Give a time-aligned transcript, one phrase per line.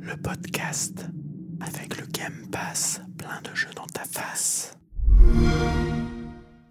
[0.00, 1.06] le podcast
[1.60, 4.76] avec le Game Pass, plein de jeux dans ta face.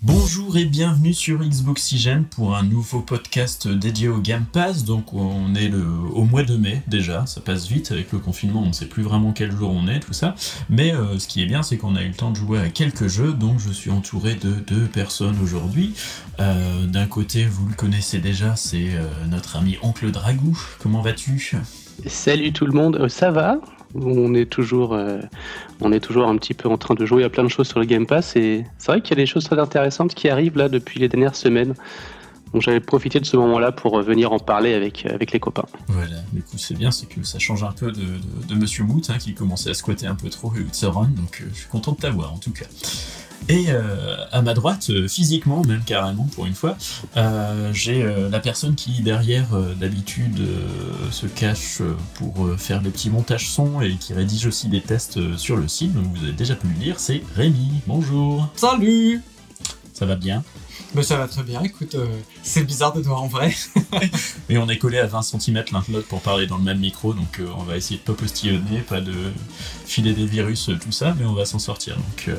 [0.02, 4.86] Bonjour et bienvenue sur Xboxygène pour un nouveau podcast dédié au Game Pass.
[4.86, 8.68] Donc on est au mois de mai déjà, ça passe vite avec le confinement, on
[8.68, 10.36] ne sait plus vraiment quel jour on est, tout ça.
[10.70, 12.70] Mais euh, ce qui est bien, c'est qu'on a eu le temps de jouer à
[12.70, 15.94] quelques jeux, donc je suis entouré de deux personnes aujourd'hui.
[16.40, 20.58] Euh, D'un côté, vous le connaissez déjà, c'est euh, notre ami Oncle Dragou.
[20.80, 21.56] Comment vas-tu?
[22.06, 23.60] Salut tout le monde, Euh, ça va?
[23.96, 25.20] On est, toujours, euh,
[25.82, 27.80] on est toujours un petit peu en train de jouer à plein de choses sur
[27.80, 30.58] le Game Pass et c'est vrai qu'il y a des choses très intéressantes qui arrivent
[30.58, 31.74] là depuis les dernières semaines.
[32.54, 35.66] Donc j'avais profité de ce moment-là pour euh, venir en parler avec, avec les copains.
[35.88, 39.18] Voilà, du coup c'est bien, c'est que ça change un peu de, Monsieur Moot hein,
[39.20, 42.34] qui commençait à squatter un peu trop Utzeron, donc euh, je suis content de t'avoir
[42.34, 42.66] en tout cas.
[43.48, 46.78] Et euh, à ma droite, euh, physiquement même carrément pour une fois,
[47.18, 49.48] euh, j'ai euh, la personne qui derrière
[49.80, 50.40] d'habitude
[51.12, 51.82] se cache
[52.16, 55.94] pour faire des petits montages son et qui rédige aussi des tests sur le site,
[55.94, 57.82] donc vous avez déjà pu le lire, c'est Rémi.
[57.88, 59.22] Bonjour, Salut
[60.00, 60.46] ça va bien?
[60.96, 62.08] Ben ça va très bien, écoute, euh,
[62.42, 63.54] c'est bizarre de te voir en vrai.
[64.50, 66.80] Et on est collé à 20 cm l'un de l'autre pour parler dans le même
[66.80, 69.14] micro, donc euh, on va essayer de pas postillonner, pas de
[69.86, 71.98] filer des virus, tout ça, mais on va s'en sortir.
[71.98, 72.38] Donc, euh,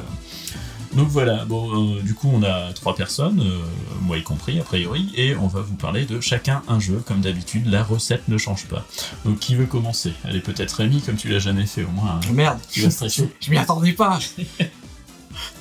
[0.93, 3.59] donc voilà, bon, euh, du coup on a trois personnes, euh,
[4.03, 7.21] moi y compris a priori, et on va vous parler de chacun un jeu, comme
[7.21, 8.85] d'habitude, la recette ne change pas.
[9.25, 10.13] Donc qui veut commencer?
[10.25, 13.29] Allez peut-être Rémi, comme tu l'as jamais fait au moins, hein, Merde, tu vas stresser.
[13.41, 14.19] je m'y attendais pas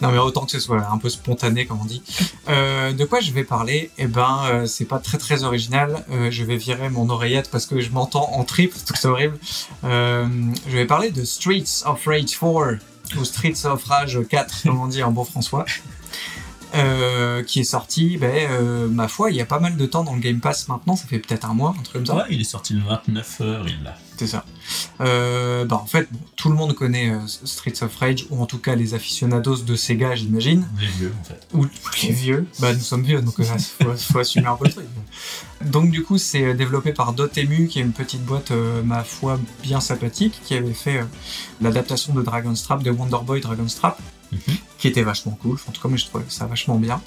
[0.01, 2.01] Non mais autant que ce soit un peu spontané comme on dit.
[2.47, 3.91] Euh, de quoi je vais parler?
[3.97, 6.05] Eh ben euh, c'est pas très très original.
[6.11, 9.37] Euh, je vais virer mon oreillette parce que je m'entends en triple, c'est horrible.
[9.83, 12.79] Je vais parler de Streets of Rage 4
[13.17, 15.65] ou Streets of Rage 4 comme on dit en bon François.
[16.75, 20.03] Euh, qui est sorti, ben, euh, ma foi, il y a pas mal de temps
[20.03, 22.15] dans le Game Pass maintenant, ça fait peut-être un mois, un truc comme ça.
[22.15, 23.95] Ouais, il est sorti le 29 avril là.
[24.17, 24.45] C'est ça.
[25.01, 28.59] Euh, bah en fait, bon, tout le monde connaît Streets of Rage, ou en tout
[28.59, 30.67] cas les aficionados de Sega, j'imagine.
[30.79, 31.47] Les vieux en fait.
[31.53, 31.65] Ou
[32.03, 32.45] les vieux.
[32.59, 33.45] Bah nous sommes vieux, donc il
[33.85, 34.85] faut, faut assumer un peu le truc.
[35.65, 38.51] Donc du coup, c'est développé par Dotemu, qui est une petite boîte,
[38.83, 40.99] ma foi, bien sympathique, qui avait fait
[41.61, 43.99] l'adaptation de Dragon's Trap, de Wonder Boy Dragon's Trap
[44.31, 44.57] Mhm.
[44.79, 45.57] Qui était vachement cool.
[45.67, 47.01] En tout cas, moi, je trouvais ça vachement bien.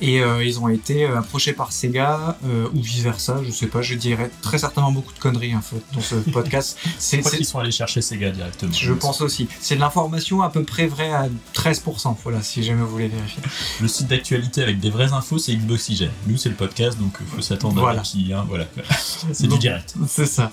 [0.00, 3.66] Et euh, ils ont été euh, approchés par Sega euh, ou vice versa, je sais
[3.66, 3.82] pas.
[3.82, 6.78] Je dirais très certainement beaucoup de conneries en fait dans ce podcast.
[6.98, 8.72] C'est, qu'ils sont allés chercher Sega directement.
[8.72, 9.48] je pense aussi.
[9.60, 12.16] C'est de l'information à peu près vraie à 13%.
[12.22, 13.42] Voilà, si jamais vous voulez vérifier.
[13.80, 16.12] Le site d'actualité avec des vraies infos, c'est Xboxygène.
[16.28, 18.00] Nous, c'est le podcast, donc il faut s'attendre Voilà.
[18.00, 18.66] à qui, hein, voilà.
[19.32, 19.94] C'est du direct.
[20.08, 20.52] C'est ça.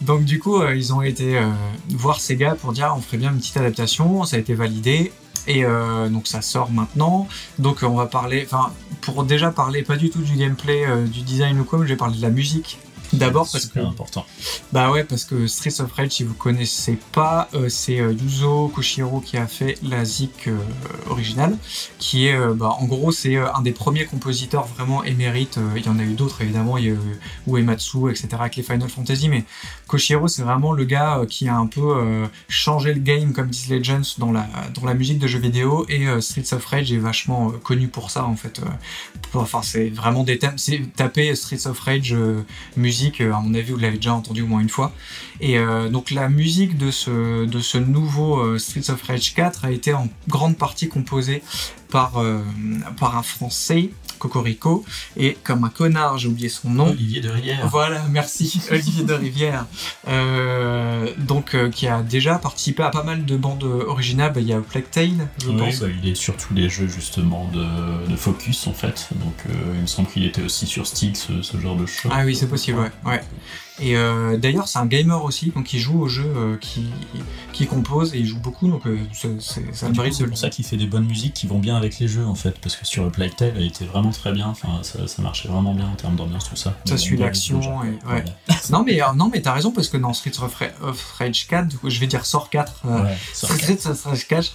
[0.00, 1.48] Donc du coup, euh, ils ont été euh,
[1.90, 4.24] voir Sega pour dire on ferait bien une petite adaptation.
[4.24, 5.12] Ça a été validé.
[5.46, 7.28] Et euh, donc ça sort maintenant.
[7.58, 8.72] Donc on va parler, enfin
[9.02, 11.98] pour déjà parler pas du tout du gameplay, du design ou quoi, mais je vais
[11.98, 12.78] parler de la musique.
[13.12, 14.26] D'abord parce que important.
[14.72, 18.68] Bah ouais, parce que Streets of Rage, si vous connaissez pas, euh, c'est euh, Yuzo
[18.68, 20.56] Koshiro qui a fait la zik euh,
[21.08, 21.56] originale,
[21.98, 25.58] qui est, euh, bah, en gros, c'est un des premiers compositeurs vraiment émérites.
[25.58, 26.98] euh, il y en a eu d'autres, évidemment, il y a eu
[27.46, 29.44] Uematsu, etc., avec les Final Fantasy, mais
[29.86, 34.02] Koshiro, c'est vraiment le gars qui a un peu changé le game, comme disent Legends,
[34.18, 37.88] dans la, dans la musique de jeux vidéo, et Streets of Rage est vachement connu
[37.88, 38.60] pour ça, en fait.
[39.34, 40.58] Enfin, c'est vraiment des thèmes.
[40.58, 42.42] C'est taper Streets of Rage euh,
[43.20, 44.92] euh, à mon avis, vous l'avez déjà entendu au moins une fois.
[45.40, 49.64] Et euh, donc la musique de ce, de ce nouveau euh, Streets of Rage 4
[49.64, 51.42] a été en grande partie composée
[51.90, 53.90] par un Français,
[54.28, 54.84] Cocorico,
[55.18, 56.88] et comme un connard, j'ai oublié son nom.
[56.88, 57.66] Olivier de Rivière.
[57.68, 59.66] Voilà, merci, Olivier de Rivière.
[60.08, 64.32] Euh, donc, euh, qui a déjà participé à pas mal de bandes originales.
[64.32, 65.80] Bah, Il y a Plague Tale, je Oui, pense.
[65.80, 69.08] bah, il est sur tous les jeux justement de, de Focus en fait.
[69.12, 72.10] Donc euh, il me semble qu'il était aussi sur Stick, ce, ce genre de choses.
[72.14, 72.90] Ah oui, c'est possible, ouais.
[73.04, 73.20] ouais.
[73.80, 76.84] Et euh, d'ailleurs, c'est un gamer aussi, donc il joue au jeu euh, qui,
[77.52, 80.48] qui compose et il joue beaucoup, donc euh, c'est- c'est- ça mérite C'est pour ça
[80.48, 82.86] qu'il fait des bonnes musiques qui vont bien avec les jeux en fait, parce que
[82.86, 85.88] sur le Plague Tale, elle était vraiment très bien, enfin ça, ça marchait vraiment bien
[85.88, 86.76] en termes d'ambiance, tout ça.
[86.84, 88.24] Ça suit l'action et ouais.
[88.70, 91.46] Non mais euh, non mais t'as raison parce que dans Streets of, Ra- of Rage
[91.48, 94.52] 4, du coup, je vais dire Sort 4, euh, Ouais, ça Streets of Rage 4,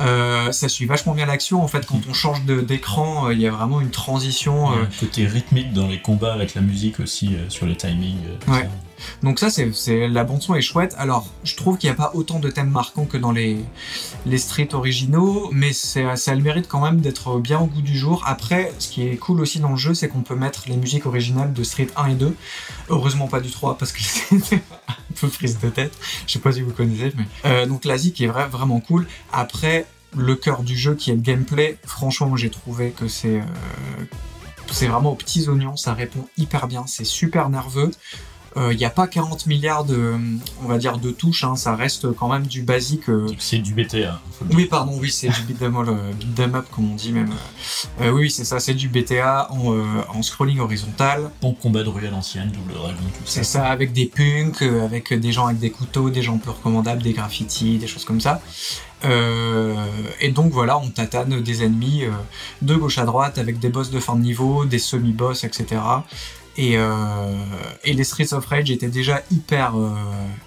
[0.00, 1.62] euh, ça suit vachement bien l'action.
[1.62, 4.70] En fait, quand on change de- d'écran, il y a vraiment une transition.
[4.70, 8.16] Un côté rythmique dans les combats avec la musique aussi sur les timings.
[8.56, 8.68] Ouais.
[9.22, 10.94] Donc ça, c'est, la bande son est chouette.
[10.98, 13.58] Alors, je trouve qu'il n'y a pas autant de thèmes marquants que dans les
[14.24, 17.96] les streets originaux, mais ça a le mérite quand même d'être bien au goût du
[17.96, 18.22] jour.
[18.26, 21.06] Après, ce qui est cool aussi dans le jeu, c'est qu'on peut mettre les musiques
[21.06, 22.34] originales de Street 1 et 2.
[22.88, 25.96] Heureusement pas du 3 parce que c'était un peu prise de tête.
[26.26, 29.06] Je sais pas si vous connaissez, mais euh, donc l'Asie qui est vra- vraiment cool.
[29.32, 29.86] Après,
[30.16, 34.04] le cœur du jeu qui est le gameplay, franchement, j'ai trouvé que c'est euh,
[34.72, 37.90] c'est vraiment aux petits oignons, ça répond hyper bien, c'est super nerveux.
[38.70, 40.14] Il n'y a pas 40 milliards de,
[40.64, 43.08] on va dire, de touches, hein, ça reste quand même du basique.
[43.10, 43.86] euh, C'est du BTA.
[43.96, 44.20] dire.
[44.52, 47.30] oui, pardon, oui, c'est du beat 'em all, euh, beat up, comme on dit même.
[48.00, 51.30] Euh, oui, c'est ça, c'est du BTA en, euh, en scrolling horizontal.
[51.42, 53.32] Bon combat de rue à l'ancienne, double dragon, tout ça.
[53.32, 56.50] C'est ça, avec des punks, euh, avec des gens avec des couteaux, des gens peu
[56.50, 58.40] recommandables, des graffitis, des choses comme ça.
[59.04, 59.74] Euh,
[60.20, 62.10] et donc voilà, on tatane des ennemis euh,
[62.62, 65.80] de gauche à droite avec des boss de fin de niveau, des semi-boss, etc.
[66.58, 67.34] Et, euh,
[67.84, 69.90] et les Streets of Rage étaient déjà hyper, euh,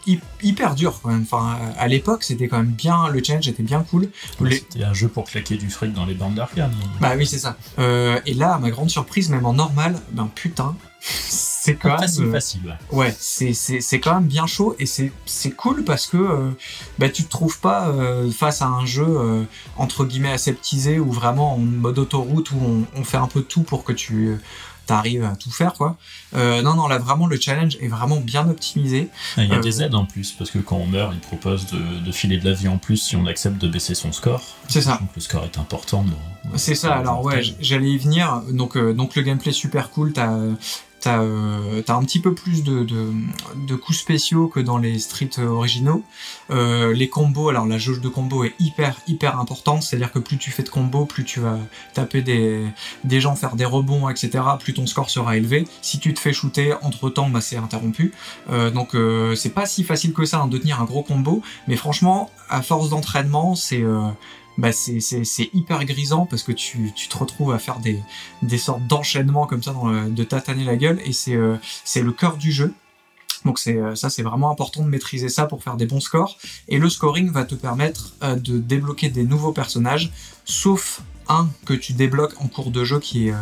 [0.08, 1.22] hy- hyper durs quand même.
[1.30, 4.10] Enfin, à l'époque, c'était quand même bien, le challenge était bien cool.
[4.40, 6.72] Ouais, Les- C'était un jeu pour claquer du fric dans les bandes d'arcade.
[7.00, 7.58] Bah oui, c'est ça.
[7.78, 10.76] Euh, et là, à ma grande surprise, même en normal, ben putain,
[11.62, 12.00] c'est quand même.
[12.00, 12.62] Facile, euh, facile,
[12.92, 12.98] ouais.
[12.98, 16.50] Ouais, c'est, c'est, c'est quand même bien chaud et c'est, c'est cool parce que euh,
[16.98, 19.44] bah, tu te trouves pas euh, face à un jeu euh,
[19.78, 23.64] entre guillemets aseptisé ou vraiment en mode autoroute où on, on fait un peu tout
[23.64, 24.38] pour que tu
[24.92, 25.98] arrives à tout faire quoi.
[26.34, 29.10] Non non là vraiment le challenge est vraiment bien optimisé.
[29.38, 32.00] Il y a des aides en plus, parce que quand on meurt, il propose de,
[32.04, 34.42] de filer de la vie en plus si on accepte de baisser son score.
[34.68, 34.98] C'est ça.
[35.00, 36.04] Donc le score est important.
[36.04, 38.42] dans- C'est ça, alors ouais, j'allais y venir.
[38.52, 40.36] Donc, donc le gameplay super cool, t'as
[41.00, 45.48] t'as euh, t'as un petit peu plus de, coups spéciaux que dans les streets euh,
[45.48, 46.04] originaux.
[46.50, 50.38] Euh, les combos, alors la jauge de combo est hyper hyper importante, c'est-à-dire que plus
[50.38, 51.58] tu fais de combos, plus tu vas
[51.94, 55.68] taper des, gens, faire des rebonds, etc., plus ton score sera élevé.
[55.82, 58.14] Si tu te fais shooter, entre-temps, bah, c'est interrompu.
[58.74, 58.96] Donc
[59.36, 62.62] c'est pas si facile que ça hein, de tenir un gros combo, mais franchement, à
[62.62, 63.84] force d'entraînement, c'est...
[64.60, 68.00] bah c'est, c'est, c'est hyper grisant parce que tu, tu te retrouves à faire des,
[68.42, 72.02] des sortes d'enchaînements comme ça, dans le- de tataner la gueule, et c'est, euh, c'est
[72.02, 72.74] le cœur du jeu.
[73.46, 76.38] Donc c'est, euh, ça, c'est vraiment important de maîtriser ça pour faire des bons scores.
[76.68, 80.12] Et le scoring va te permettre euh, de débloquer des nouveaux personnages,
[80.46, 83.34] sauf un que tu débloques en cours de jeu qui est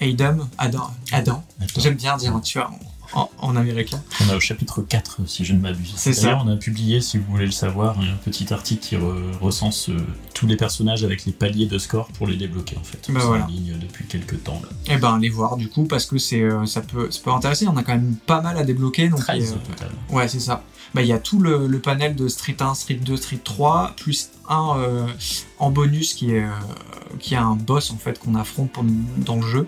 [0.00, 0.48] Adam.
[0.58, 0.90] Adam.
[1.12, 1.44] Adam.
[1.60, 2.70] Attends, J'aime bien dire, tu vois,
[3.14, 4.02] en, en américain.
[4.26, 5.94] On a au chapitre 4, si je ne m'abuse.
[5.96, 6.38] C'est ça.
[6.44, 9.88] On a publié, si vous voulez le savoir, un petit article qui re- recense
[10.44, 13.10] tous les personnages avec les paliers de score pour les débloquer, en fait.
[13.10, 13.44] Bah voilà.
[13.44, 14.68] en ligne depuis quelques temps, là.
[14.90, 17.66] Eh ben, allez voir du coup, parce que c'est, euh, ça, peut, ça peut intéresser.
[17.66, 19.08] On a quand même pas mal à débloquer.
[19.08, 19.90] Donc, 13 il y a- au total.
[20.10, 20.62] Ouais, c'est ça.
[20.94, 23.94] Bah, il y a tout le, le panel de Street 1, Street 2, Street 3,
[23.96, 25.06] plus un euh,
[25.58, 26.50] en bonus qui est, euh,
[27.18, 29.66] qui est un boss en fait qu'on affronte pendant- dans le jeu.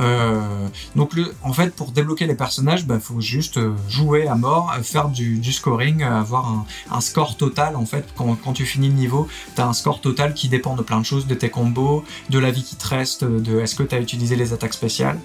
[0.00, 4.34] Euh, donc le, en fait, pour débloquer les personnages, bah, faut juste euh, jouer à
[4.34, 8.04] mort, euh, faire du, du scoring, euh, avoir un, un score total en fait.
[8.16, 11.04] Quand, quand tu finis le niveau, t'as un score total qui dépend de plein de
[11.06, 14.36] choses, de tes combos, de la vie qui te reste, de est-ce que t'as utilisé
[14.36, 15.18] les attaques spéciales.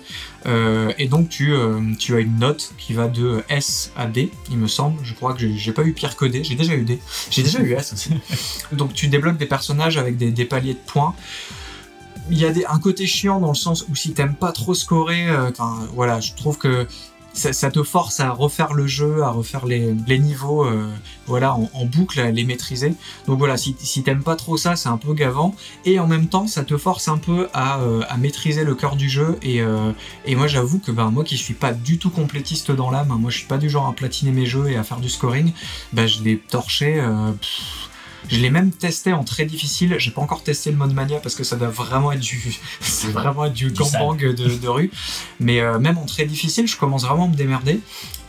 [0.46, 4.32] Euh, et donc tu, euh, tu as une note qui va de S à D,
[4.50, 5.00] il me semble.
[5.04, 7.00] Je crois que j'ai- pas eu pire que D, j'ai déjà eu D.
[7.30, 8.10] J'ai déjà eu S aussi.
[8.74, 11.14] Donc tu débloques des personnages avec des, des paliers de points.
[12.30, 14.74] Il y a des, un côté chiant dans le sens où si t'aimes pas trop
[14.74, 15.50] scorer, euh,
[15.94, 16.88] voilà, je trouve que
[17.34, 20.92] ça, ça te force à refaire le jeu, à refaire les, niveaux, euh,
[21.28, 22.94] voilà, en, boucle, à les maîtriser.
[23.28, 25.56] Donc voilà, si, si t'aimes pas trop ça, c'est un peu gavant.
[25.86, 29.10] Et en même temps, ça te force un peu à, euh, maîtriser le cœur du
[29.10, 29.38] jeu.
[29.42, 29.92] Et, euh,
[30.26, 33.18] et moi, j'avoue que ben, moi qui suis pas du tout complétiste dans l'âme, hein,
[33.20, 35.54] moi je suis pas du genre à platiner mes jeux et à faire du scoring,
[35.94, 37.02] ben, je l'ai torché.
[38.30, 39.96] Je l'ai même testé en très difficile.
[39.98, 43.08] J'ai pas encore testé le mode mania parce que ça doit vraiment être du, c'est
[43.12, 44.92] vraiment être du gangbang de, de rue.
[45.40, 47.80] Mais euh, même en très difficile, je commence vraiment à me démerder.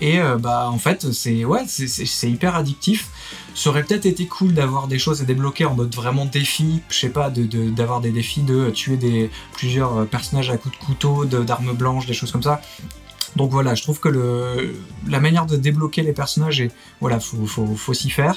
[0.00, 3.08] Et euh, bah en fait, c'est ouais, c'est- hyper addictif.
[3.54, 6.96] Ça aurait peut-être été cool d'avoir des choses à débloquer en mode vraiment défi, je
[6.98, 10.76] sais pas, de- de- d'avoir des défis de tuer des plusieurs euh, personnages à coups
[10.78, 12.60] de couteau, d'armes blanches, des choses comme ça.
[13.36, 14.74] Donc voilà, je trouve que le,
[15.08, 16.70] la manière de débloquer les personnages est
[17.00, 18.36] voilà, faut, faut, faut s'y faire.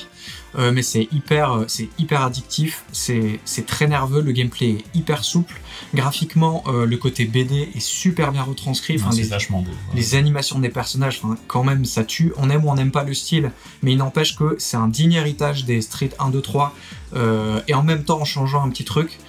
[0.58, 4.84] Euh, mais c'est hyper, euh, c'est hyper addictif, c'est c'est très nerveux, le gameplay est
[4.98, 5.60] hyper souple.
[5.94, 8.96] Graphiquement, euh, le côté BD est super bien retranscrit.
[8.96, 9.72] Enfin, Non, C'est les, vachement beau.
[9.94, 12.32] les animations des personnages, enfin, quand même, ça tue.
[12.38, 13.52] On aime ou on n'aime pas le style,
[13.84, 16.74] mais il n'empêche que c'est un digne héritage des Street 1, 2, 3,
[17.16, 19.20] euh, et en même temps en changeant un petit truc.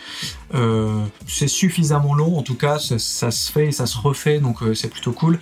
[0.54, 4.62] Euh, c'est suffisamment long, en tout cas, ça, se fait et ça se refait, donc
[4.62, 5.38] euh, c'est plutôt cool.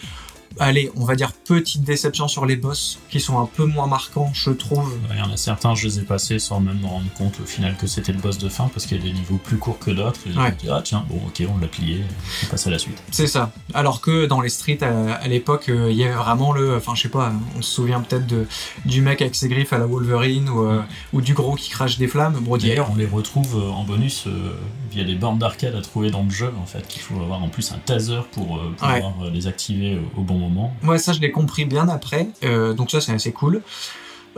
[0.61, 4.31] Allez, on va dire petite déception sur les boss, qui sont un peu moins marquants,
[4.33, 4.97] je trouve.
[5.13, 7.45] Il y en a certains, je les ai passés sans même me rendre compte au
[7.47, 9.79] final que c'était le boss de fin parce qu'il y a des niveaux plus courts
[9.79, 10.21] que d'autres.
[10.27, 10.55] Et Ouais.
[10.61, 12.03] dis, ah tiens, bon, ok, on l'a plié,
[12.45, 13.03] on passe à la suite.
[13.11, 13.51] C'est ça.
[13.75, 16.77] Alors que dans les streets à, à l'époque, euh, il y avait vraiment le.
[16.77, 18.47] Enfin, je sais pas, on se souvient peut-être de,
[18.85, 20.83] du mec avec ses griffes à la Wolverine ou, euh,
[21.13, 22.39] ou du gros qui crache des flammes.
[22.41, 24.53] Bon, D'ailleurs, on les retrouve euh, en bonus euh,
[24.93, 27.49] via des bornes d'arcade à trouver dans le jeu, en fait, qu'il faut avoir en
[27.49, 30.44] plus un taser pour pouvoir les activer au, au bon moment.
[30.83, 33.63] Ouais, ça je l'ai compris bien après, euh, donc ça c'est assez cool.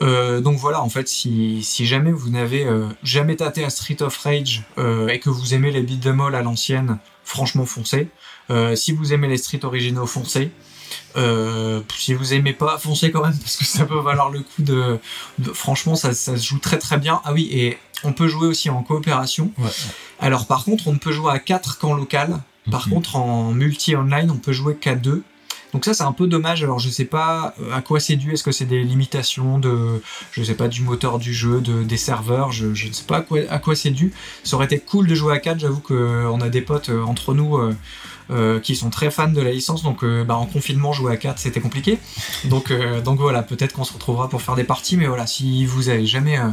[0.02, 3.96] Euh, donc voilà, en fait, si, si jamais vous n'avez euh, jamais tâté à Street
[4.02, 8.08] of Rage euh, et que vous aimez les beat'em all à l'ancienne, franchement foncez.
[8.76, 10.50] Si vous aimez les streets originaux, foncez.
[11.96, 14.98] Si vous aimez pas, foncez quand même parce que ça peut valoir le coup de.
[15.38, 17.20] de- franchement, ça, ça se joue très très bien.
[17.24, 19.50] Ah oui, et on peut jouer aussi en coopération.
[19.58, 19.70] Ouais.
[20.20, 22.38] Alors par contre, on ne peut jouer à 4 qu'en local.
[22.70, 22.94] Par Mhm.
[22.94, 25.22] contre, en multi-online, on peut jouer qu'à 2.
[25.72, 26.62] Donc ça, c'est un peu dommage.
[26.62, 28.32] Alors je sais pas euh, à quoi c'est dû.
[28.32, 31.96] Est-ce que c'est des limitations de, je sais pas, du moteur du jeu, de, des
[31.96, 32.52] serveurs?
[32.52, 34.12] Je, ne sais pas à quoi, c'est dû.
[34.44, 35.58] Ça aurait été cool de jouer à 4.
[35.58, 37.74] J'avoue qu'on a des potes euh, entre nous euh,
[38.28, 39.84] euh, qui sont très fans de la licence.
[39.84, 41.96] Donc euh, bah, en confinement, jouer à 4, c'était compliqué.
[42.46, 44.96] Donc, euh, donc voilà, peut-être qu'on se retrouvera pour faire des parties.
[44.96, 46.48] Mais voilà, si vous avez jamais, euh,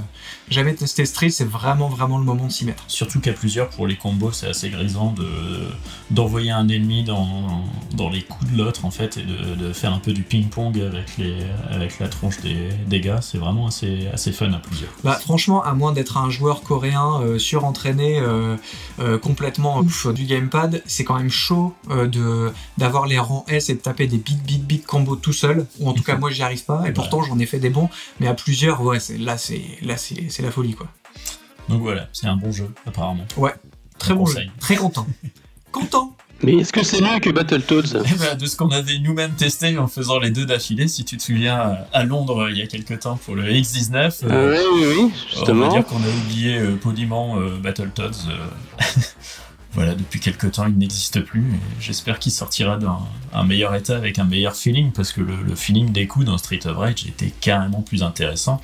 [0.53, 2.83] jamais testé Street, c'est vraiment, vraiment le moment de s'y mettre.
[2.87, 5.27] Surtout qu'à plusieurs, pour les combos, c'est assez grisant de
[6.11, 7.63] d'envoyer un ennemi dans,
[7.95, 10.79] dans les coups de l'autre, en fait, et de, de faire un peu du ping-pong
[10.79, 11.37] avec, les,
[11.69, 13.19] avec la tronche des, des gars.
[13.21, 14.91] C'est vraiment assez, assez fun à plusieurs.
[15.03, 18.55] Bah franchement, à moins d'être un joueur coréen euh, surentraîné, euh,
[18.99, 23.69] euh, complètement ouf du gamepad, c'est quand même chaud euh, de d'avoir les rangs S
[23.69, 25.65] et de taper des big big big combos tout seul.
[25.79, 26.83] Ou en tout cas moi j'y arrive pas.
[26.87, 30.42] Et pourtant j'en ai fait des bons, mais à plusieurs, ouais, là c'est là c'est
[30.43, 30.87] la folie quoi.
[31.69, 33.25] Donc voilà, c'est un bon jeu, apparemment.
[33.99, 34.51] Très On bon jeu, conseille.
[34.59, 35.07] très content,
[35.71, 36.15] content.
[36.45, 39.77] Mais est-ce que c'est mieux que Battletoads Eh ben, de ce qu'on avait nous-mêmes testé
[39.77, 42.99] en faisant les deux d'affilée, si tu te souviens, à Londres il y a quelques
[42.99, 45.67] temps pour le X19, euh, Euh, Oui, oui, oui, on va justement.
[45.69, 48.27] dire qu'on a oublié euh, poliment euh, Battletoads.
[48.29, 48.83] euh,
[49.73, 51.45] voilà, depuis quelques temps, il n'existe plus.
[51.79, 55.55] J'espère qu'il sortira dans un meilleur état avec un meilleur feeling, parce que le, le
[55.55, 58.61] feeling des coups dans Street of Rage était carrément plus intéressant.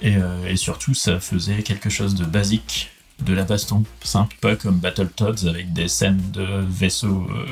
[0.00, 2.90] Et, euh, et surtout, ça faisait quelque chose de basique,
[3.24, 7.46] de la baston, simple, pas comme Battletoads avec des scènes de vaisseaux euh,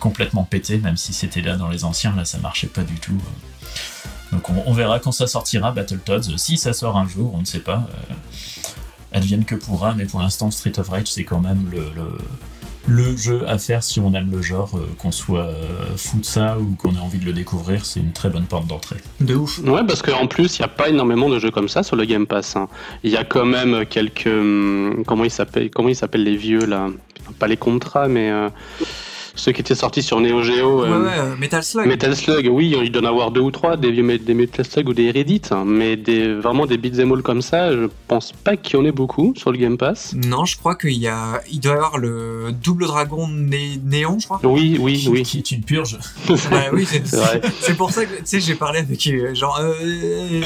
[0.00, 3.20] complètement pétés, même si c'était là dans les anciens, là ça marchait pas du tout.
[4.32, 7.60] Donc on, verra quand ça sortira, Battletoads, si ça sort un jour, on ne sait
[7.60, 7.86] pas.
[8.10, 8.14] euh,
[9.12, 12.18] advienne que pourra, mais pour l'instant Street of Rage c'est quand même le,
[12.86, 16.24] le jeu à faire si on aime le genre, euh, qu'on soit euh, fou de
[16.24, 18.96] ça ou qu'on ait envie de le découvrir, c'est une très bonne porte d'entrée.
[19.20, 19.58] De ouf.
[19.60, 22.04] Ouais, parce qu'en plus, il n'y a pas énormément de jeux comme ça sur le
[22.04, 22.56] Game Pass.
[22.56, 22.68] hein.
[23.02, 24.26] Il y a quand même quelques.
[24.26, 26.88] hum, Comment ils s'appellent Comment ils s'appellent les vieux là?
[27.38, 28.48] Pas les contrats, mais euh,
[29.36, 30.82] ceux qui étaient sortis sur Neo Geo.
[30.82, 31.86] Ouais euh, ouais, euh, Metal Slug.
[31.86, 35.10] Metal Slug, oui, il doit en avoir deux ou trois, des Metal Slug ou des
[35.10, 38.82] Reddit, hein, mais des, vraiment des beat'em all comme ça, je pense pas qu'il y
[38.82, 40.14] en ait beaucoup sur le Game Pass.
[40.14, 44.18] Non, je crois qu'il y a, il doit y avoir le double dragon né- néon,
[44.20, 44.40] je crois.
[44.44, 45.22] Oui, oui, Qui, oui.
[45.22, 45.98] qui est une purge.
[46.28, 46.86] Ouais, oui,
[47.60, 49.58] c'est pour ça que tu sais, j'ai parlé avec euh, genre.
[49.60, 50.42] euh,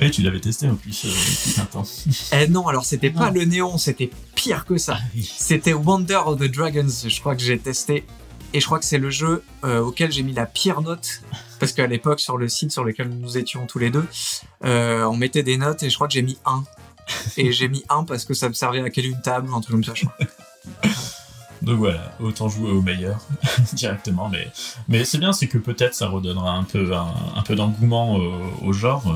[0.00, 1.82] Oui, tu l'avais testé en plus euh, depuis un temps.
[2.32, 3.32] Eh non, alors c'était pas Non.
[3.32, 4.96] le néon, c'était pire que ça.
[5.00, 5.30] Ah oui.
[5.38, 8.04] C'était Wonder of the Dragons, je crois que j'ai testé.
[8.54, 11.20] Et je crois que c'est le jeu euh, auquel j'ai mis la pire note.
[11.60, 14.06] Parce qu'à l'époque, sur le site sur lequel nous étions tous les deux,
[14.64, 16.64] euh, on mettait des notes et je crois que j'ai mis 1.
[17.36, 19.60] Et j'ai mis 1 parce que ça me servait à caler une table ou un
[19.60, 20.16] truc comme ça, je crois.
[21.62, 23.18] Donc voilà, autant jouer au meilleur
[23.72, 24.46] directement, mais,
[24.86, 28.32] mais c'est bien, c'est que peut-être ça redonnera un peu, un, un peu d'engouement au,
[28.62, 29.12] au genre.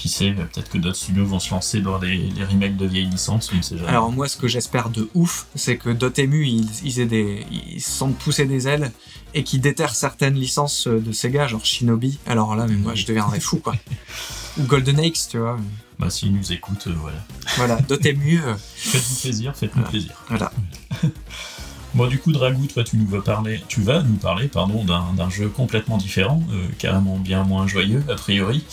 [0.00, 3.04] Qui sait, peut-être que d'autres studios vont se lancer dans des, des remakes de vieilles
[3.10, 3.88] licences, on ne sait jamais.
[3.90, 7.82] Alors moi, ce que j'espère de ouf, c'est que Dotemu, ils, ils, aient des, ils
[7.82, 8.92] se sentent pousser des ailes
[9.34, 12.18] et qu'ils déterrent certaines licences euh, de Sega, genre Shinobi.
[12.26, 13.74] Alors là, mais moi, je deviendrais fou, quoi.
[14.58, 15.58] Ou Golden Axe, tu vois.
[15.98, 17.18] Bah, s'ils nous écoutent, euh, voilà.
[17.56, 19.90] Voilà, Dotemu, euh, Faites-vous plaisir, faites-nous Voilà.
[19.90, 20.12] plaisir.
[20.28, 20.52] voilà.
[21.92, 25.12] Bon, du coup, Dragou, toi, tu nous vas parler, tu vas nous parler, pardon, d'un
[25.16, 28.64] d'un jeu complètement différent, euh, carrément bien moins joyeux, a priori.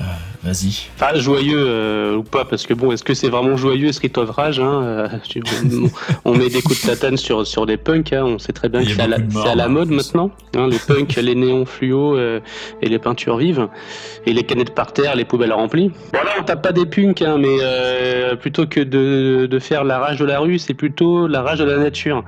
[0.00, 0.04] Euh,
[0.42, 0.88] Vas-y.
[0.96, 4.30] Enfin, joyeux euh, ou pas, parce que bon, est-ce que c'est vraiment joyeux Street of
[4.30, 5.08] Rage hein, euh,
[6.24, 8.82] on, met des coups de tatane sur, sur des punks, hein, on sait très bien
[8.82, 12.40] que c'est à, la- à hein, mode maintenant, hein, les punks, les néons fluo euh,
[12.80, 13.68] et les peintures vives,
[14.26, 15.90] et les canettes par terre, les poubelles remplies.
[16.12, 17.58] Bon là, on tape pas des punks, hein, mais
[18.36, 21.64] plutôt que de, de faire la rage de la rue, c'est plutôt la rage de
[21.64, 22.24] la nature.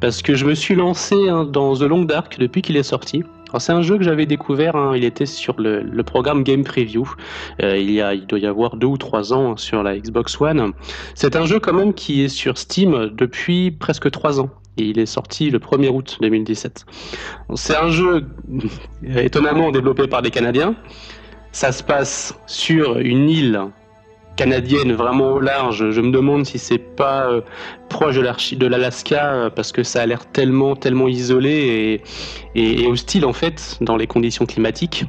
[0.00, 3.22] Parce que je me suis lancé hein, dans The Long Dark depuis qu'il est sorti.
[3.58, 7.08] C'est un jeu que j'avais découvert, hein, il était sur le, programme Game Preview.
[7.62, 10.72] Euh, il, doit y avoir deux ou trois ans sur la Xbox One.
[11.14, 14.50] C'est un jeu quand même qui est sur Steam depuis presque trois ans.
[14.76, 16.86] Il est sorti le 1er août 2017.
[17.54, 18.26] C'est un jeu
[19.16, 20.74] étonnamment développé par des Canadiens.
[21.52, 23.60] Ça se passe sur une île
[24.36, 25.90] canadienne vraiment au large.
[25.90, 27.40] Je me demande si c'est pas euh,
[27.88, 32.00] proche de l'Alaska euh, parce que ça a l'air tellement tellement isolé
[32.54, 35.04] et, hostile en fait dans les conditions climatiques.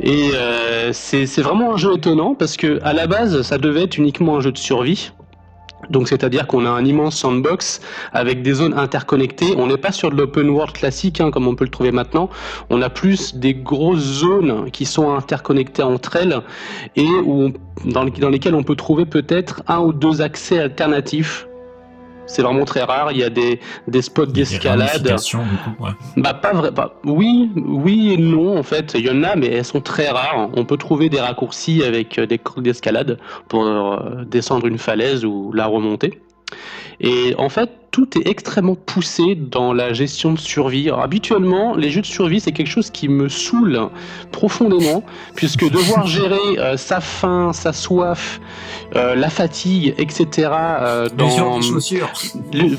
[0.00, 3.96] Et euh, c'est vraiment un jeu étonnant parce que à la base ça devait être
[3.96, 5.12] uniquement un jeu de survie.
[5.90, 7.80] Donc c'est-à-dire qu'on a un immense sandbox
[8.12, 9.54] avec des zones interconnectées.
[9.56, 12.30] On n'est pas sur de l'open world classique hein, comme on peut le trouver maintenant.
[12.70, 16.40] On a plus des grosses zones qui sont interconnectées entre elles
[16.96, 17.52] et où
[17.84, 21.46] dans lesquelles on peut trouver peut-être un ou deux accès alternatifs
[22.26, 23.12] c'est vraiment très rare.
[23.12, 25.06] Il y a des, des spots d'escalade.
[25.80, 25.90] ouais.
[26.16, 26.70] Bah pas vrai.
[26.70, 28.94] Bah, oui, oui et non en fait.
[28.94, 30.50] Il y en a, mais elles sont très rares.
[30.54, 35.24] On peut trouver des raccourcis avec euh, des creux d'escalade pour euh, descendre une falaise
[35.24, 36.20] ou la remonter.
[37.00, 40.88] Et en fait, tout est extrêmement poussé dans la gestion de survie.
[40.88, 43.88] Alors, habituellement, les jeux de survie, c'est quelque chose qui me saoule
[44.32, 45.04] profondément,
[45.36, 48.40] puisque devoir gérer euh, sa faim, sa soif,
[48.96, 50.50] euh, la fatigue, etc.
[50.52, 51.58] euh, L'usure dans...
[51.60, 52.12] des chaussures.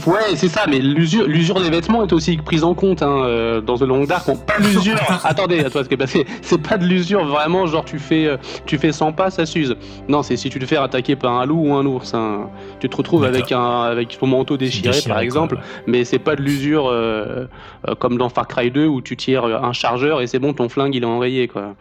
[0.06, 3.78] Ouais, c'est ça, mais l'usure, l'usure des vêtements est aussi prise en compte hein, dans
[3.78, 4.28] The Long Dark.
[4.28, 5.00] Bon, pas l'usure.
[5.24, 5.96] Attendez, parce que
[6.42, 9.78] c'est pas de l'usure vraiment, genre tu fais, tu fais 100 pas, ça s'use.
[10.10, 12.14] Non, c'est si tu te fais attaquer par un loup ou un ours.
[12.14, 12.50] hein.
[12.82, 16.42] Tu te retrouves avec un, avec ton manteau Déchiré, par exemple, mais c'est pas de
[16.42, 17.48] l'usure euh,
[17.88, 20.70] euh, comme dans Far Cry 2 où tu tires un chargeur et c'est bon, ton
[20.70, 21.76] flingue il est enrayé quoi.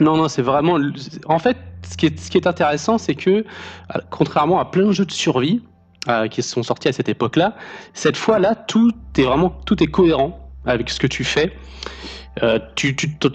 [0.00, 0.78] Non, non, c'est vraiment.
[1.26, 1.56] En fait,
[1.88, 3.44] ce qui est, ce qui est intéressant, c'est que
[4.10, 5.62] contrairement à plein de jeux de survie
[6.08, 7.54] euh, qui sont sortis à cette époque-là,
[7.92, 11.52] cette fois-là, tout est vraiment tout est cohérent avec ce que tu fais.
[12.44, 13.28] Euh, tu, tu, te-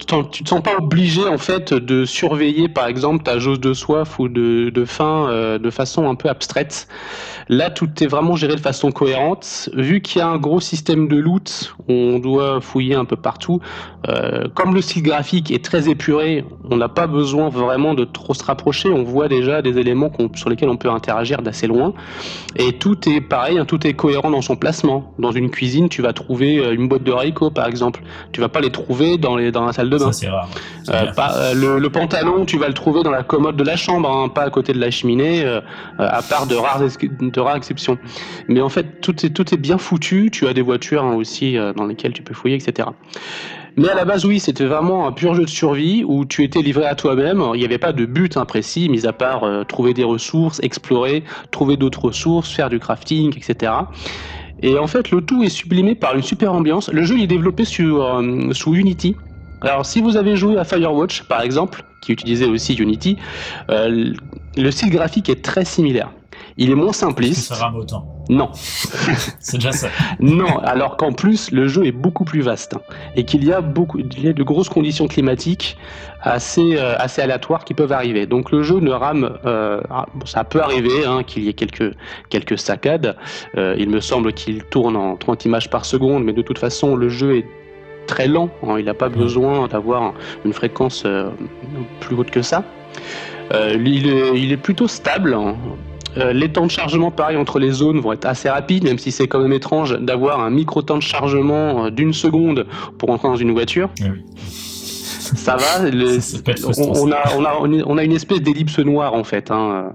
[0.48, 4.84] sens pas obligé en fait de surveiller par exemple ta jauge de soif ou de,
[4.86, 6.88] faim euh, de façon un peu abstraite.
[7.48, 9.68] Là, tout est vraiment géré de façon cohérente.
[9.74, 13.60] Vu qu'il y a un gros système de loot, on doit fouiller un peu partout.
[14.08, 18.34] Euh, comme le style graphique est très épuré, on n'a pas besoin vraiment de trop
[18.34, 18.88] se rapprocher.
[18.88, 21.92] On voit déjà des éléments sur lesquels on peut interagir d'assez loin.
[22.56, 25.14] Et tout est pareil, hein, tout est cohérent dans son placement.
[25.18, 28.02] Dans une cuisine, tu vas trouver une boîte de haricots, par exemple.
[28.32, 28.85] Tu vas pas les trouver
[29.18, 30.06] dans, les, dans la salle de bain.
[30.06, 30.48] Ça, c'est rare.
[30.88, 33.76] Euh, pas- euh, le, le pantalon, tu vas le trouver dans la commode de la
[33.76, 35.60] chambre, hein, pas à côté de la cheminée, euh,
[35.98, 37.98] à part de rares, de rares exceptions.
[38.48, 40.30] Mais en fait, tout est, tout est bien foutu.
[40.32, 42.88] Tu as des voitures hein, aussi euh, dans lesquelles tu peux fouiller, etc.
[43.78, 46.62] Mais à la base, oui, c'était vraiment un pur jeu de survie où tu étais
[46.62, 47.42] livré à toi-même.
[47.52, 50.60] Il n'y avait pas de but hein, précis, mis à part euh, trouver des ressources,
[50.62, 53.72] explorer, trouver d'autres ressources, faire du crafting, etc.
[54.62, 56.90] Et en fait, le tout est sublimé par une super ambiance.
[56.90, 59.16] Le jeu est développé euh, sous Unity.
[59.60, 63.18] Alors, si vous avez joué à Firewatch, par exemple, qui utilisait aussi Unity,
[63.70, 64.12] euh,
[64.56, 66.10] le style graphique est très similaire.
[66.58, 67.52] Il est moins simpliste.
[67.52, 68.08] ça rame autant.
[68.30, 68.48] Non,
[69.40, 69.88] C'est déjà ça.
[70.20, 70.58] non.
[70.60, 72.80] Alors qu'en plus, le jeu est beaucoup plus vaste hein,
[73.14, 75.76] et qu'il y a beaucoup, il y a de grosses conditions climatiques
[76.22, 78.26] assez, euh, assez aléatoires qui peuvent arriver.
[78.26, 79.80] Donc le jeu ne rame, euh,
[80.24, 81.94] ça peut arriver hein, qu'il y ait quelques,
[82.30, 83.16] quelques saccades.
[83.56, 86.96] Euh, il me semble qu'il tourne en 30 images par seconde, mais de toute façon,
[86.96, 87.46] le jeu est
[88.06, 88.48] très lent.
[88.62, 90.14] hein, il n'a pas besoin d'avoir
[90.44, 91.04] une fréquence
[92.00, 92.64] plus haute que ça.
[93.52, 95.34] Euh, il, est, il est plutôt stable.
[95.34, 95.54] hein.
[96.18, 99.12] Euh, les temps de chargement, pareil, entre les zones vont être assez rapides, même si
[99.12, 102.66] c'est quand même étrange d'avoir un micro temps de chargement euh, d'une seconde
[102.98, 103.90] pour entrer dans une voiture.
[104.00, 104.20] Oui, oui.
[104.50, 105.90] Ça va.
[105.90, 109.12] le- Ça, ça peut être on, a, on, a, on a- une espèce d'ellipse noire
[109.14, 109.92] en fait, hein,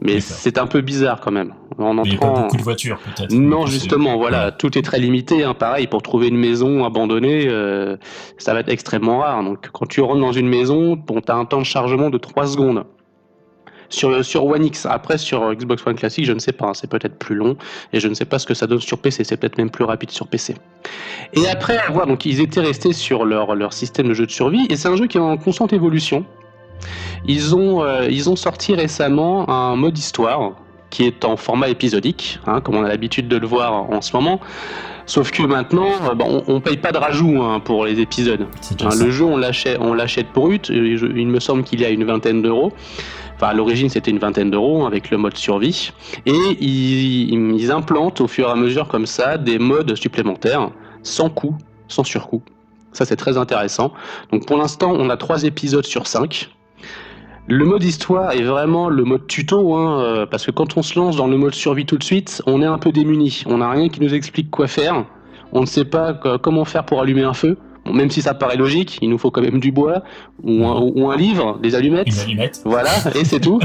[0.00, 1.54] mais c'est un peu bizarre quand même.
[1.78, 3.32] En Mais il n'y a pas entrant, beaucoup de voitures, peut-être.
[3.32, 5.42] non, justement, voilà, tout est très limité.
[5.44, 7.96] Hein, pareil, pour trouver une maison abandonnée, euh,
[8.38, 9.42] ça va être extrêmement rare.
[9.44, 12.18] Donc, quand tu rentres dans une maison, bon, tu as un temps de chargement de
[12.18, 12.84] 3 secondes.
[13.92, 16.88] Sur, sur One X, après sur Xbox One Classic, je ne sais pas, hein, c'est
[16.90, 17.56] peut-être plus long,
[17.92, 19.84] et je ne sais pas ce que ça donne sur PC, c'est peut-être même plus
[19.84, 20.54] rapide sur PC.
[21.34, 24.66] Et après avoir, donc ils étaient restés sur leur, leur système de jeu de survie,
[24.70, 26.24] et c'est un jeu qui est en constante évolution.
[27.26, 30.52] Ils ont, euh, ils ont sorti récemment un mode histoire,
[30.90, 34.14] qui est en format épisodique, hein, comme on a l'habitude de le voir en ce
[34.16, 34.40] moment.
[35.06, 38.46] Sauf que maintenant, euh, on, on paye pas de rajout hein, pour les épisodes.
[38.86, 40.70] Hein, le jeu, on l'achète, on l'achète brut.
[40.70, 42.72] et je- il me semble qu'il y a une vingtaine d'euros.
[43.42, 45.92] À l'origine, c'était une vingtaine d'euros avec le mode survie.
[46.26, 50.70] Et ils, implantent au fur et à mesure comme ça des modes supplémentaires,
[51.02, 51.56] sans coût,
[51.88, 52.42] sans surcoût.
[52.92, 53.92] Ça, c'est très intéressant.
[54.30, 56.50] Donc, pour l'instant, on a trois épisodes sur cinq.
[57.48, 60.96] Le mode histoire est vraiment le mode tuto, hein, euh, parce que quand on se
[60.98, 63.42] lance dans le mode survie tout de suite, on est un peu démuni.
[63.46, 65.04] On n'a rien qui nous explique quoi faire.
[65.52, 67.58] On ne sait pas co- comment faire pour allumer un feu.
[67.84, 70.02] Bon, même si ça paraît logique, il nous faut quand même du bois
[70.44, 72.06] ou un, ou un livre, des allumettes.
[72.06, 72.60] Une allumette.
[72.64, 73.58] Voilà, et c'est tout.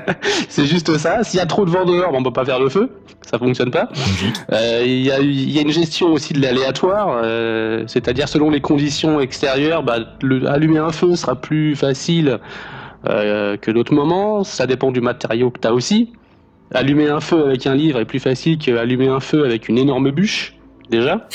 [0.48, 1.24] c'est juste ça.
[1.24, 2.90] S'il y a trop de vent dehors, ben, on peut pas faire le feu.
[3.22, 3.88] Ça fonctionne pas.
[4.52, 8.50] Euh, Il y, a, il y a une gestion aussi de l'aléatoire, euh, c'est-à-dire selon
[8.50, 12.38] les conditions extérieures, bah, le- allumer un feu sera plus facile
[13.08, 14.44] euh, que d'autres moments.
[14.44, 16.12] Ça dépend du matériau que tu as aussi.
[16.72, 20.10] Allumer un feu avec un livre est plus facile qu'allumer un feu avec une énorme
[20.10, 20.54] bûche,
[20.90, 21.26] déjà.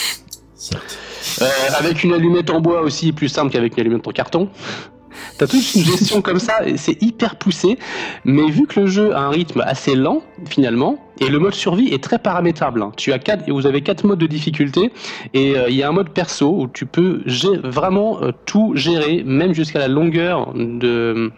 [1.42, 1.46] Euh,
[1.78, 4.50] avec une allumette en bois aussi, plus simple qu'avec une allumette en carton.
[5.38, 7.78] T'as toute une gestion comme ça, et c'est hyper poussé,
[8.26, 11.88] mais vu que le jeu a un rythme assez lent, finalement, et le mode survie
[11.94, 12.82] est très paramétrable.
[12.82, 12.92] hein.
[12.96, 14.92] Tu as quatre, vous avez quatre modes de difficulté,
[15.34, 18.74] et euh, il y a un mode perso où tu peux gé- vraiment euh, tout
[18.76, 21.32] gérer, même jusqu'à la longueur de,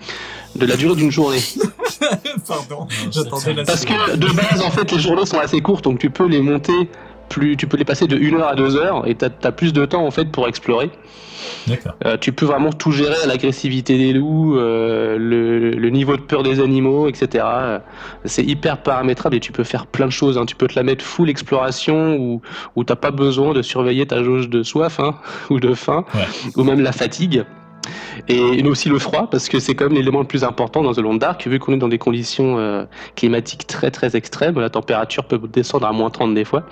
[0.55, 1.39] de la durée d'une journée.
[2.47, 5.97] Pardon, j'attendais la Parce que de base, en fait, les journées sont assez courtes, donc
[5.99, 6.89] tu peux les monter
[7.32, 9.74] plus, tu peux les passer de 1 heure à 2 heures, et t'as as plus
[9.74, 10.89] de temps en fait pour explorer.
[12.06, 16.44] Euh, tu peux vraiment tout gérer, l'agressivité des loups, euh, le, le niveau de peur
[16.44, 17.44] des animaux, etc.
[18.26, 20.38] C'est hyper paramétrable et tu peux faire plein de choses.
[20.38, 20.46] hein.
[20.46, 22.41] Tu peux te la mettre full exploration où,
[22.76, 25.15] où t'as pas besoin de surveiller ta jauge de soif hein,
[25.50, 26.22] ou de faim Ouais.
[26.56, 27.44] ou même la fatigue.
[28.27, 30.99] Et aussi le froid, parce que c'est quand même l'élément le plus important dans The
[30.99, 35.25] Long Dark, vu qu'on est dans des conditions euh, climatiques très très extrêmes, la température
[35.25, 36.63] peut descendre à moins 30 des fois.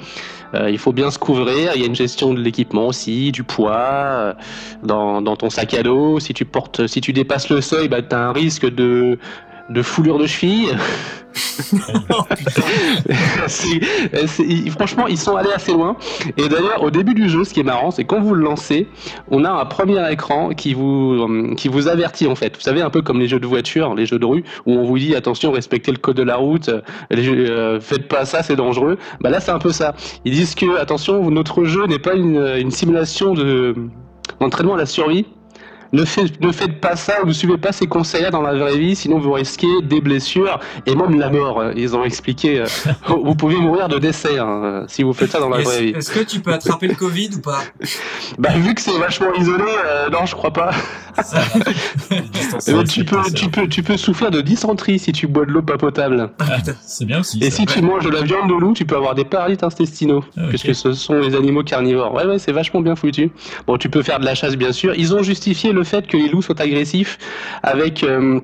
[0.55, 3.43] Euh, il faut bien se couvrir, il y a une gestion de l'équipement aussi, du
[3.43, 4.33] poids, euh,
[4.83, 6.19] dans, ton sac à dos.
[6.19, 9.19] Si tu portes, si tu dépasses le seuil, bah, tu as un risque de,
[9.69, 10.77] de foulure de cheville.
[12.12, 12.23] Oh,
[14.39, 15.95] ils- franchement, ils sont allés assez loin.
[16.38, 18.88] Et d'ailleurs, au début du jeu, ce qui est marrant, c'est quand vous le lancez,
[19.29, 22.55] on a un premier écran qui vous, hum, qui vous avertit en fait.
[22.55, 24.84] Vous savez, un peu comme les jeux de voiture, les jeux de rue, où on
[24.84, 28.25] vous dit attention, respectez le code de la route, euh, les jeux- euh, faites pas
[28.25, 28.97] ça, c'est dangereux.
[29.21, 29.93] Bah là, c'est un peu ça.
[30.25, 33.75] Ils disent que attention, notre jeu n'est pas une, une simulation de
[34.39, 35.25] d'entraînement à la survie.
[35.91, 38.95] Ne, fait- ne faites pas ça, ne suivez pas ces conseils-là dans la vraie vie,
[38.95, 41.63] sinon vous risquez des blessures et même la mort.
[41.75, 42.65] Ils ont expliqué, euh,
[43.08, 45.89] vous pouvez mourir de décès hein, si vous faites ça dans la vraie vie.
[45.89, 47.60] est-ce que tu peux attraper le Covid ou pas?
[48.38, 50.71] Bah vu que c'est vachement isolé, euh, non je crois pas.
[51.23, 51.41] Ça-
[52.10, 55.52] Mais tu peux, respectées, tu peux, tu peux souffrir de dysenterie si tu bois de
[55.52, 56.30] l'eau pas potable.
[56.39, 57.39] Ah, c'est bien aussi.
[57.43, 57.58] Et ça.
[57.58, 60.41] si tu manges de la viande de loup, tu peux avoir des parasites intestinaux, Ah,
[60.49, 62.13] puisque ce sont les animaux carnivores.
[62.13, 63.32] Ouais, ouais, c'est vachement bien foutu.
[63.67, 64.93] Bon, tu peux faire de la chasse, bien sûr.
[64.95, 67.17] Ils ont justifié le fait que les loups soient agressifs
[67.63, 68.39] avec euh,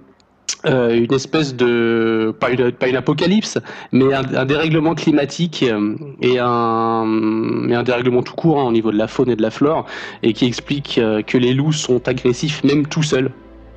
[0.66, 3.60] euh, une espèce de pas une, apocalypse,
[3.92, 8.92] mais un, dérèglement climatique euh, et un, mais un dérèglement tout court hein, au niveau
[8.92, 9.86] de la faune et de la flore,
[10.24, 13.32] et qui explique que les loups sont agressifs même tout seuls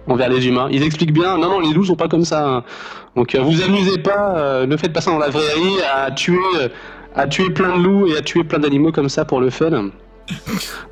[0.08, 0.68] envers les humains.
[0.70, 2.46] Ils expliquent bien, non, non, les loups sont pas comme ça.
[2.46, 2.64] hein.
[3.16, 6.10] Donc euh, vous amusez pas, euh, ne faites pas ça dans la vraie vie, à
[6.10, 6.38] tuer,
[7.14, 9.90] à tuer plein de loups et à tuer plein d'animaux comme ça pour le fun.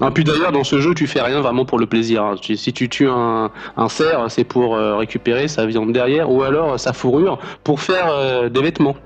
[0.01, 2.23] Non, puis d'ailleurs, dans ce jeu, tu fais rien vraiment pour le plaisir.
[2.25, 2.35] hein.
[2.43, 6.75] Si tu tues un, un cerf, c'est pour euh, récupérer sa viande derrière, ou alors
[6.75, 8.97] euh, sa fourrure pour faire euh, des vêtements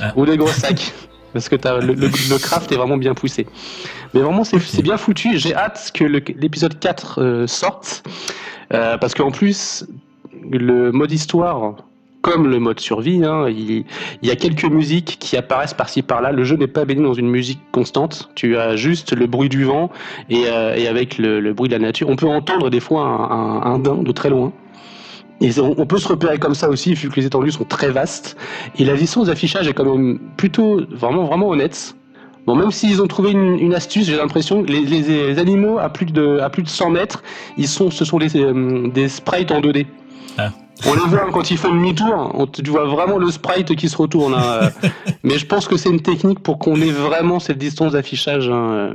[0.00, 0.12] Ah.
[0.16, 0.92] ou des gros sacs.
[1.32, 3.46] Parce que le, le, le craft est vraiment bien poussé.
[4.14, 5.38] Mais vraiment, c'est bien foutu.
[5.38, 8.02] J'ai hâte que l'épisode 4 euh, sorte.
[8.72, 9.84] Euh, parce qu'en plus,
[10.50, 11.76] le mode histoire,
[12.22, 13.84] comme le mode survie, hein, il,
[14.22, 16.32] y a quelques musiques qui apparaissent par-ci par-là.
[16.32, 18.28] Le jeu n'est pas baigné dans une musique constante.
[18.34, 19.90] Tu as juste le bruit du vent
[20.28, 22.08] et, euh, avec le, bruit de la nature.
[22.08, 24.52] On peut entendre des fois un, un, daim de très loin.
[25.40, 28.36] Et on, peut se repérer comme ça aussi, vu que les étendues sont très vastes.
[28.78, 31.96] Et la distance d'affichage est quand même plutôt, vraiment, vraiment honnête.
[32.46, 36.40] Bon, même s'ils ont trouvé une, astuce, j'ai l'impression que les, animaux à plus de,
[36.40, 37.22] à plus de 100 mètres,
[37.56, 39.86] ils sont, ce sont des, euh, des sprites en 2D.
[40.36, 40.50] Ah.
[40.86, 43.96] On les voit quand ils font demi-tour, on- tu vois vraiment le sprite qui se
[43.96, 44.34] retourne.
[44.34, 44.70] hein.
[45.22, 48.92] Mais je pense que c'est une technique pour qu'on ait vraiment cette distance d'affichage hein,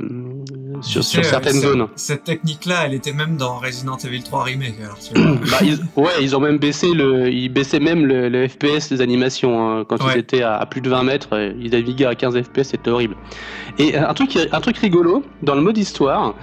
[0.80, 1.86] sur, certaines cette- zones.
[1.96, 4.74] Cette technique-là, elle était même dans Resident Evil 3 Remake.
[4.82, 4.98] Alors.
[5.50, 9.00] Bah, ils, ouais, ils ont même baissé le, ils baissaient même le, le FPS des
[9.00, 9.84] animations hein.
[9.88, 10.12] quand Ouais.
[10.16, 12.90] ils étaient à, à plus de 20 mètres, euh, ils naviguaient à 15 FPS, c'était
[12.90, 13.16] horrible.
[13.78, 16.34] Et euh, un truc, un truc rigolo dans le mode histoire,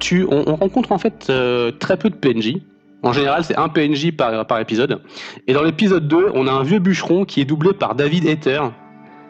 [0.00, 2.56] tu, on, on rencontre en fait euh, très peu de PNJ.
[3.02, 5.00] En général, c'est un PNJ par, par épisode.
[5.46, 8.60] Et dans l'épisode 2, on a un vieux bûcheron qui est doublé par David Hater.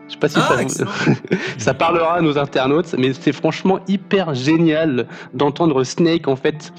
[0.09, 0.87] Je sais pas si Ah, ça,
[1.59, 6.73] ça parlera à nos internautes, mais c'est franchement hyper génial d'entendre Snake en fait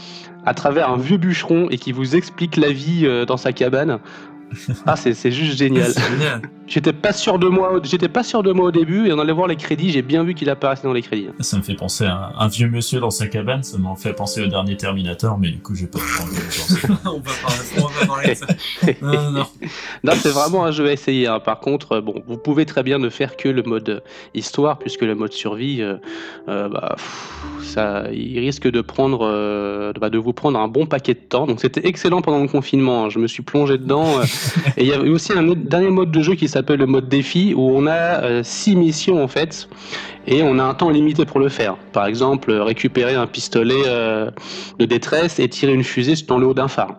[0.45, 3.99] à travers un vieux bûcheron et qui vous explique la vie euh, dans sa cabane.
[4.85, 5.91] Ah, c'est c'est juste génial.
[5.93, 6.41] C'est génial.
[6.67, 9.19] J'étais pas sûr de moi, au- j'étais pas sûr de moi au début et en
[9.19, 11.27] allant voir les crédits, j'ai bien vu qu'il apparaissait dans les crédits.
[11.41, 14.13] Ça me fait penser à un, un vieux monsieur dans sa cabane, ça m'en fait
[14.13, 15.99] penser au dernier Terminator, mais du coup, je vais pas
[17.05, 18.45] on, va parler, on va parler de ça.
[19.01, 19.45] Non, non, non.
[20.03, 21.27] Non, c'est vraiment un jeu à essayer.
[21.27, 21.39] hein.
[21.39, 23.99] Par contre, bon, vous pouvez très bien ne faire que le mode euh,
[24.33, 25.97] histoire, puisque le mode survie, euh,
[26.47, 30.85] euh, bah, pff, ça, il risque de prendre, euh, bah, de vous prendre un bon
[30.85, 31.47] paquet de temps.
[31.47, 33.05] Donc, c'était excellent pendant le confinement.
[33.05, 33.09] hein.
[33.09, 34.19] Je me suis plongé dedans.
[34.19, 34.23] euh,
[34.77, 37.09] et il y avait aussi un autre- dernier mode de jeu qui s'appelle le mode
[37.09, 39.67] défi, où on a euh, six missions en fait,
[40.27, 41.75] et on a un temps limité pour le faire.
[41.93, 44.31] Par exemple, euh, récupérer un pistolet euh,
[44.79, 46.95] de détresse et tirer une fusée dans le haut d'un phare.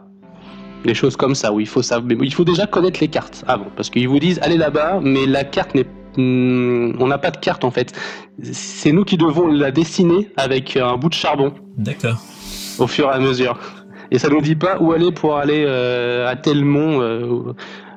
[0.84, 3.68] Des choses comme ça, où il faut, savoir, il faut déjà connaître les cartes avant,
[3.76, 5.86] parce qu'ils vous disent allez là-bas, mais la carte n'est
[6.18, 7.98] Hmm, on n'a pas de carte en fait.
[8.42, 12.20] C'est nous qui devons la dessiner avec un bout de charbon D'accord.
[12.78, 13.58] au fur et à mesure.
[14.14, 17.54] Et ça nous dit pas où aller pour aller euh, à tel mont euh,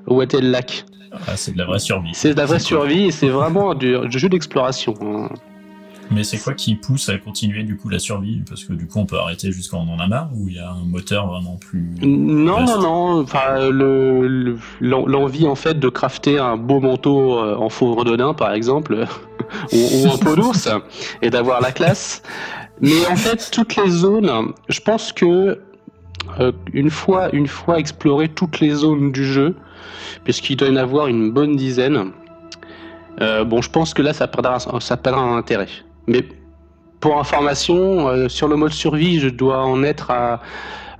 [0.07, 0.85] ou- à tel lac.
[1.27, 2.11] Ah, c'est de la vraie survie.
[2.13, 4.93] C'est de la vraie survie et c'est vraiment du, du jeu d'exploration.
[5.01, 5.29] hein.
[6.11, 8.43] Mais c'est quoi qui pousse à continuer du coup la survie?
[8.47, 10.59] Parce que du coup on peut arrêter jusqu'à on en a marre ou il y
[10.59, 11.89] a un moteur vraiment plus.
[12.03, 12.75] Non, Vaste?
[12.77, 13.21] non, non.
[13.23, 17.93] Enfin, le- le- l'en- l'envie en fait de crafter un beau manteau euh, en faux
[17.95, 19.05] redodin, par exemple,
[19.73, 20.69] ou, ou en peau d'ours,
[21.23, 22.21] et d'avoir la classe.
[22.81, 24.29] Mais en fait, toutes les zones,
[24.69, 25.59] je pense que
[26.39, 29.55] euh, une fois, une fois exploré toutes les zones du jeu,
[30.23, 32.11] puisqu'il doit y en avoir une bonne dizaine,
[33.21, 35.69] euh, bon, je pense que là, ça perdra, ça perdra un intérêt.
[36.07, 36.23] Mais
[36.99, 40.41] pour information, euh, sur le mode survie, je dois en être à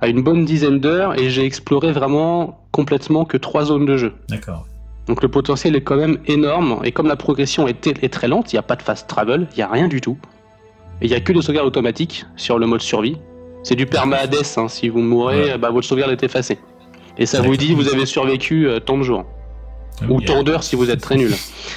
[0.00, 4.12] à une bonne dizaine d'heures et j'ai exploré vraiment complètement que trois zones de jeu.
[4.28, 4.66] D'accord.
[5.06, 8.52] Donc le potentiel est quand même énorme et comme la progression est, est très lente,
[8.52, 10.18] il n'y a pas de fast travel, il n'y a rien du tout.
[11.00, 13.18] Il n'y a que des sauvegardes automatiques sur le mode survie.
[13.66, 14.68] C'est du perma-hades, hein.
[14.68, 15.58] si vous mourrez, Ouais.
[15.58, 16.56] bah, votre sauvegarde est effacée.
[17.18, 19.24] Et ça vous dit vous avez survécu euh, tant de jours.
[20.08, 20.26] Ou Ok.
[20.26, 21.34] tant d'heures si vous êtes très nul.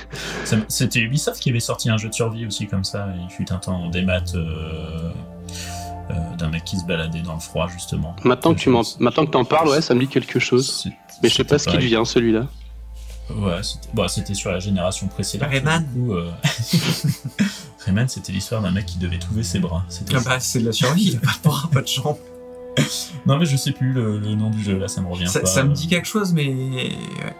[0.67, 3.51] C'était Ubisoft qui avait sorti un jeu de survie aussi comme ça, et il fut
[3.51, 5.09] un temps en démat euh,
[6.11, 8.15] euh, d'un mec qui se baladait dans le froid justement.
[8.23, 10.85] Maintenant que tu m'en, maintenant que t'en parles, ouais, ça me dit quelque chose.
[11.23, 12.45] Mais je sais pas ce qu'il devient celui-là.
[13.35, 15.49] Ouais, c'était bah, c'était sur la génération précédente.
[15.49, 15.85] Rayman.
[15.93, 16.29] Du coup, euh,
[17.85, 19.83] Rayman, c'était l'histoire d'un mec qui devait trouver ses bras.
[19.89, 22.17] C'était Ah bah, c'est de la survie, il a pas de bras, pas de jambes.
[23.25, 25.41] Non, mais je sais plus le, le nom du jeu là, ça me revient Ça,
[25.41, 25.45] pas.
[25.47, 26.47] ça me dit quelque chose, mais.
[26.47, 27.35] ouais.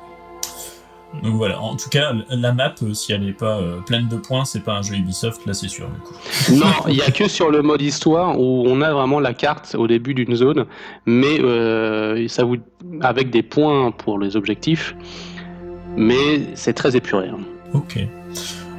[1.23, 4.15] Donc voilà, en tout cas, la map, euh, si elle est pas euh, pleine de
[4.15, 6.13] points, c'est pas un jeu Ubisoft, là c'est sûr du coup.
[6.56, 9.73] Non, il y a que sur le mode histoire où on a vraiment la carte
[9.75, 10.65] au début d'une zone,
[11.08, 12.58] mais euh, ça vous
[13.02, 14.93] avec des points pour les objectifs,
[15.99, 17.27] mais c'est très épuré.
[17.27, 17.38] hein.
[17.73, 17.99] Ok.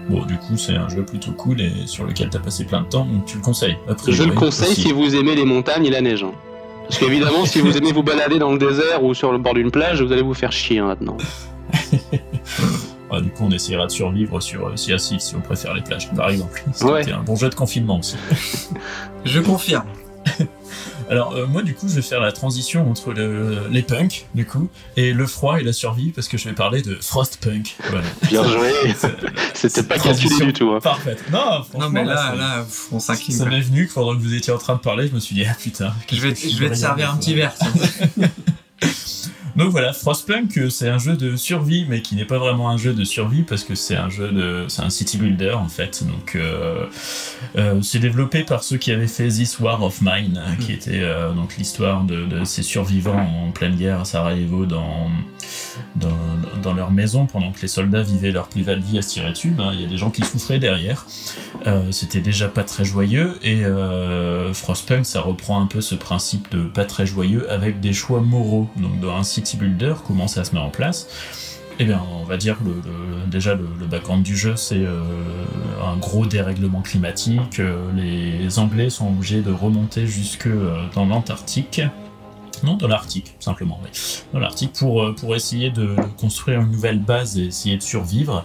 [0.09, 2.87] Bon, du coup, c'est un jeu plutôt cool et sur lequel t'as passé plein de
[2.89, 3.77] temps, donc tu le conseilles.
[3.89, 6.25] Après, Je le conseille si vous aimez les montagnes et la neige.
[6.25, 6.33] hein.
[6.89, 9.71] Parce qu'évidemment, si vous aimez vous balader dans le désert ou sur le bord d'une
[9.71, 11.17] plage, vous allez vous faire chier hein, maintenant.
[13.13, 15.75] Ah, du coup, on essaiera de survivre sur euh, Sea of Thieves, si on préfère
[15.75, 16.63] les plages, par exemple.
[16.73, 17.13] C'était Ouais.
[17.13, 18.15] un bon jeu de confinement aussi.
[19.25, 19.83] Je confirme.
[21.11, 24.47] Alors, euh, moi, du coup, je vais faire la transition entre le- les punks, du
[24.47, 27.77] coup, et le froid et la survie, parce que je vais parler de Frostpunk.
[27.91, 28.05] Voilà.
[28.29, 28.71] Bien joué.
[29.55, 30.71] C'était pas calculé Transition du tout.
[30.71, 30.79] hein.
[30.81, 31.23] Parfaite.
[31.33, 33.37] Non, franchement, Non, mais là, ça- là, on s'incline.
[33.37, 35.35] Ça m'est venu que pendant que vous étiez en train de parler, je me suis
[35.35, 35.93] dit, ah putain.
[36.13, 37.55] Je vais, je vais te servir un petit verre.
[39.61, 42.79] Donc voilà, Frostpunk, euh, c'est un jeu de survie, mais qui n'est pas vraiment un
[42.79, 46.03] jeu de survie parce que c'est un jeu de, c'est un city builder en fait.
[46.03, 46.87] Donc euh,
[47.57, 51.03] euh, c'est développé par ceux qui avaient fait This War of Mine, hein, qui était
[51.03, 55.11] euh, donc l'histoire de, de ces survivants en pleine guerre à Sarajevo dans,
[55.97, 56.09] dans
[56.63, 59.51] dans leur maison pendant que les soldats vivaient leur plus vie à se tirer dessus.
[59.51, 61.05] Ben, il y a des gens qui souffraient derrière.
[61.91, 63.63] C'était déjà pas très joyeux et
[64.55, 68.71] Frostpunk ça reprend un peu ce principe de pas très joyeux avec des choix moraux.
[68.77, 71.09] Donc dans un city builder, comment ça se met en place
[71.79, 72.75] Eh bien, on va dire le,
[73.31, 75.03] déjà le, le background du jeu, c'est euh,
[75.85, 77.61] un gros dérèglement climatique.
[77.61, 81.81] Euh, les Anglais sont obligés de remonter jusque euh, dans l'Antarctique.
[82.63, 83.89] Non, dans l'Arctique, simplement, oui.
[84.35, 88.45] Dans l'Arctique pour, essayer de construire une nouvelle base et essayer de survivre.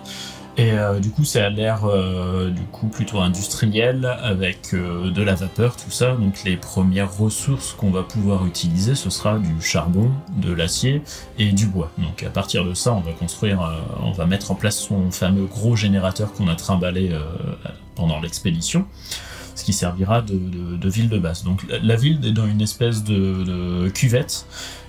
[0.58, 5.22] Et euh, du coup, c'est à l'ère euh, du coup plutôt industrielle avec euh, de
[5.22, 6.16] la vapeur, tout ça.
[6.16, 11.02] Donc les premières ressources qu'on va pouvoir utiliser, ce sera du charbon, de l'acier
[11.38, 11.92] et du bois.
[11.98, 15.12] Donc à partir de ça, on va construire, euh, on va mettre en place son
[15.12, 17.20] fameux gros générateur qu'on a trimballé euh,
[17.96, 18.86] pendant l'expédition.
[19.56, 21.44] Ce qui servira de, de- de ville de base.
[21.44, 24.46] Donc la, la ville est dans une espèce de, de cuvette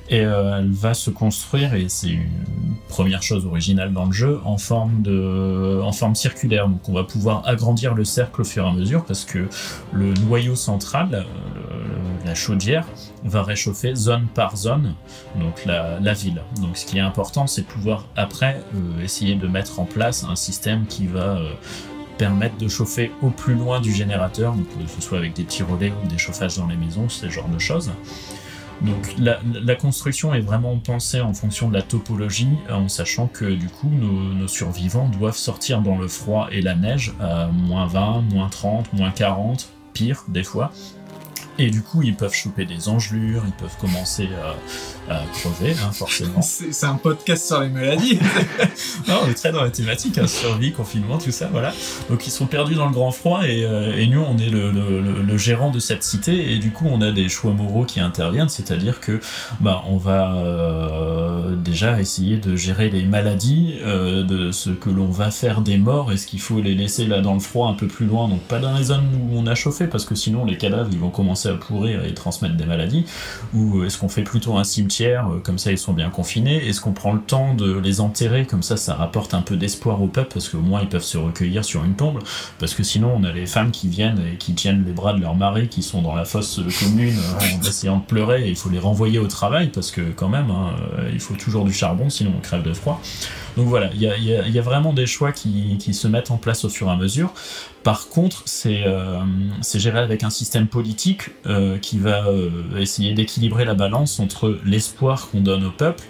[0.09, 2.29] et euh, elle va se construire et c'est une
[2.89, 7.03] première chose originale dans le jeu en forme de en forme circulaire donc on va
[7.05, 9.49] pouvoir agrandir le cercle au fur et à mesure parce que
[9.93, 12.87] le noyau central euh, le- la chaudière
[13.25, 14.95] va réchauffer zone par zone
[15.41, 19.47] donc la, la ville donc ce qui est important c'est pouvoir après euh, essayer de
[19.49, 21.51] mettre en place un système qui va euh,
[22.19, 25.63] permettre de chauffer au plus loin du générateur, donc que ce soit avec des petits
[25.63, 27.91] relais ou des chauffages dans les maisons, ce genre de choses.
[28.83, 33.69] Donc la, construction est vraiment pensée en fonction de la topologie, en sachant que du
[33.69, 38.49] coup nos, survivants doivent sortir dans le froid et la neige à moins 20, moins
[38.49, 40.73] 30, moins 40, pire des fois.
[41.59, 44.29] Et du coup ils peuvent choper des engelures, ils peuvent commencer
[45.09, 46.43] à, à crever, hein, forcément.
[46.43, 48.19] C'est un podcast sur les maladies.
[49.09, 51.73] Non, on est très dans la thématique, hein, survie, confinement, tout ça, voilà.
[52.11, 54.71] Donc ils sont perdus dans le grand froid et, euh, et nous, on est le,
[54.73, 57.85] le- le- le gérant de cette cité et du coup, on a des choix moraux
[57.85, 59.21] qui interviennent, c'est-à-dire que
[59.61, 65.07] bah, on va euh, déjà essayer de gérer les maladies, euh, de ce que l'on
[65.07, 67.87] va faire des morts, est-ce qu'il faut les laisser là dans le froid un peu
[67.87, 70.57] plus loin, donc pas dans les zones où on a chauffé, parce que sinon les
[70.57, 73.05] cadavres ils vont commencer à pourrir et transmettre des maladies
[73.55, 76.81] Ou est-ce qu'on fait plutôt un cimetière, euh, comme ça ils sont bien confinés Est-ce
[76.81, 80.07] qu'on prend le temps de les enterrer, comme ça ça rapporte un peu d'espoir au
[80.07, 82.19] peuple, parce qu'au moins ils peuvent se recueillir sur une tombe
[82.59, 85.21] Parce que sinon on a les femmes qui viennent et qui tiennent les bras de
[85.21, 88.71] leur mari, qui sont dans la fosse commune en essayant de pleurer, et il faut
[88.71, 90.75] les renvoyer au travail, parce que quand même, hein,
[91.13, 93.01] il faut toujours du charbon, sinon on crève de froid.
[93.57, 96.89] Donc voilà, il y a, vraiment des choix qui, se mettent en place au fur
[96.89, 97.33] et à mesure.
[97.83, 99.21] Par contre, c'est euh,
[99.75, 105.31] géré avec un système politique euh, qui va euh, essayer d'équilibrer la balance entre l'espoir
[105.31, 106.03] qu'on donne au peuple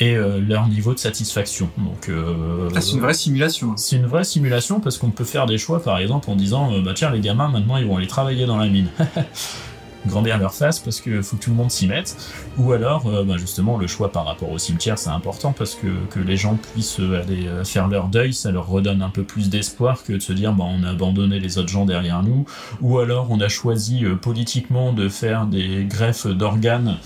[0.00, 1.68] et leur niveau de satisfaction.
[1.78, 3.72] Donc, ah, c'est une vraie simulation.
[3.72, 3.76] Hein.
[3.76, 6.92] C'est une vraie simulation parce qu'on peut faire des choix, par exemple, en disant bah
[6.94, 8.88] tiens les gamins maintenant ils vont aller travailler dans la mine.
[10.06, 12.16] grandir leur face parce qu'il faut que tout le monde s'y mette.
[12.58, 15.86] Ou alors, euh, bah, justement, le choix par rapport au cimetière, c'est important parce que,
[16.10, 19.22] que les gens puissent euh, aller euh, faire leur deuil, ça leur redonne un peu
[19.22, 22.44] plus d'espoir que de se dire bah, on a abandonné les autres gens derrière nous.
[22.80, 26.96] Ou alors, on a choisi politiquement de faire des greffes d'organes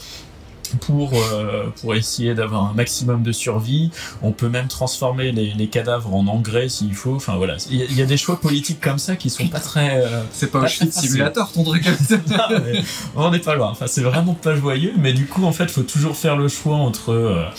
[0.76, 3.90] pour, euh, pour essayer d'avoir un maximum de survie.
[4.22, 7.14] On peut même transformer les, les cadavres en engrais s'il faut.
[7.14, 10.04] Enfin voilà, il y, a des choix politiques comme ça qui sont pas très.
[10.04, 11.84] Euh, c'est pas, un Simulator ton truc.
[13.16, 13.70] on n'est pas loin.
[13.70, 16.76] Enfin, c'est vraiment pas joyeux, mais du coup, en fait, faut toujours faire le choix
[16.76, 17.50] entre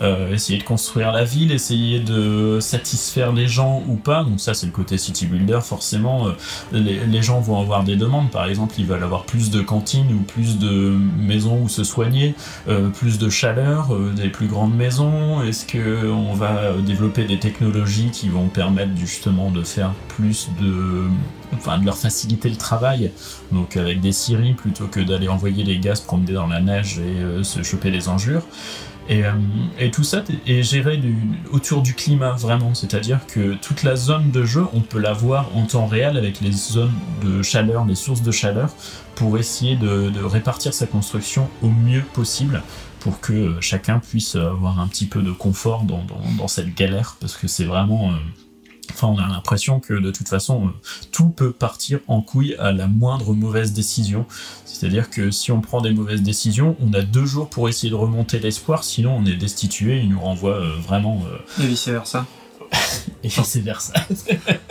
[0.00, 4.22] euh, essayer de construire la ville, essayer de satisfaire les gens ou pas.
[4.22, 5.58] Donc ça, c'est le côté city builder.
[5.62, 6.32] Forcément, euh,
[6.72, 8.30] les, les, gens vont avoir des demandes.
[8.30, 12.34] Par exemple, ils veulent avoir plus de cantines ou plus de maisons où se soigner,
[12.68, 15.42] euh, plus de chaleur, des plus grandes maisons.
[15.42, 21.04] Est-ce que on va développer des technologies qui vont permettre justement de faire plus de
[21.54, 23.10] enfin de leur faciliter le travail,
[23.52, 26.98] donc avec des scieries plutôt que d'aller envoyer les gars se promener dans la neige
[26.98, 28.42] et se choper des enjures.
[29.10, 29.32] Euh,
[29.78, 31.00] et, tout ça est géré
[31.50, 32.74] autour du climat, vraiment.
[32.74, 36.40] C'est-à-dire que toute la zone de jeu, on peut la voir en temps réel avec
[36.40, 36.92] les zones
[37.24, 38.70] de chaleur, les sources de chaleur,
[39.14, 42.62] pour essayer de, répartir sa construction au mieux possible
[43.00, 47.48] pour que chacun puisse avoir un petit peu de confort dans, cette galère, parce que
[47.48, 48.10] c'est vraiment...
[48.10, 48.14] Euh,
[48.90, 50.70] Enfin, on a l'impression que de toute façon, euh,
[51.12, 54.26] tout peut partir en couille à la moindre mauvaise décision.
[54.64, 57.96] C'est-à-dire que si on prend des mauvaises décisions, on a deux jours pour essayer de
[57.96, 61.22] remonter l'espoir, sinon on est destitué, il nous renvoie euh, vraiment.
[61.26, 62.26] Euh, Et vice versa.
[63.24, 63.92] Et vice versa.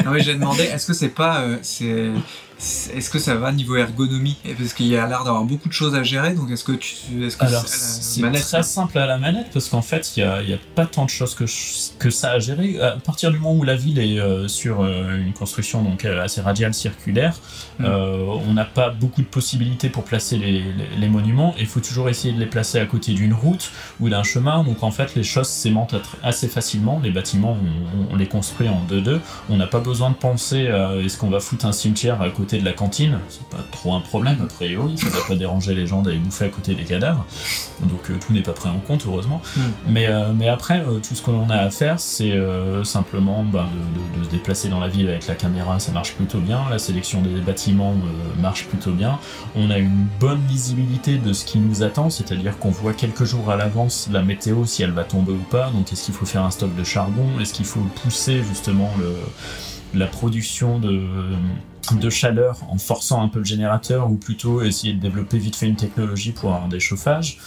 [0.06, 2.12] ah oui, j'ai demandé, est-ce que c'est pas, c'est,
[2.60, 4.38] est-ce que ça va niveau ergonomie?
[4.58, 6.96] Parce qu'il y a l'air d'avoir beaucoup de choses à gérer, donc est-ce que tu.
[7.24, 10.88] Est-ce que c'est très simple à la manette parce qu'en fait, il n'y a, pas
[10.88, 11.46] tant de choses que,
[12.00, 12.80] que ça à gérer.
[12.82, 16.24] À partir du moment où la ville est euh, sur euh, une construction donc euh,
[16.24, 17.36] assez radiale, circulaire,
[17.80, 17.86] mm.
[17.86, 20.64] on n'a pas beaucoup de possibilités pour placer les,
[21.00, 24.10] les, monuments et il faut toujours essayer de les placer à côté d'une route ou
[24.10, 24.64] d'un chemin.
[24.64, 27.00] Donc en fait, les choses s'aimantent assez facilement.
[27.04, 27.56] Les bâtiments,
[28.10, 29.20] on, on les construit en 2-2.
[29.50, 32.47] On n'a pas besoin de penser à est-ce qu'on va foutre un cimetière à côté
[32.56, 35.86] de la cantine, c'est pas trop un problème a priori, ça va pas déranger les
[35.86, 37.26] gens d'aller bouffer à côté des cadavres,
[37.82, 39.42] donc euh, tout n'est pas pris en compte heureusement.
[39.88, 42.38] Mais, euh, mais après, euh, tout ce qu'on a à faire, c'est
[42.84, 43.68] simplement bah,
[44.18, 47.22] de, se déplacer dans la ville avec la caméra, ça marche plutôt bien, la sélection
[47.22, 47.96] des bâtiments
[48.40, 49.20] marche plutôt bien,
[49.56, 53.52] on a une bonne visibilité de ce qui nous attend, c'est-à-dire qu'on voit quelques jours
[53.52, 56.44] à l'avance la météo si elle va tomber ou pas, donc est-ce qu'il faut faire
[56.44, 59.14] un stock de charbon, est-ce qu'il faut pousser justement le
[59.94, 61.02] la production de,
[61.96, 65.68] de chaleur en forçant un peu le générateur ou plutôt essayer de développer vite fait
[65.68, 67.38] une technologie pour avoir des chauffages.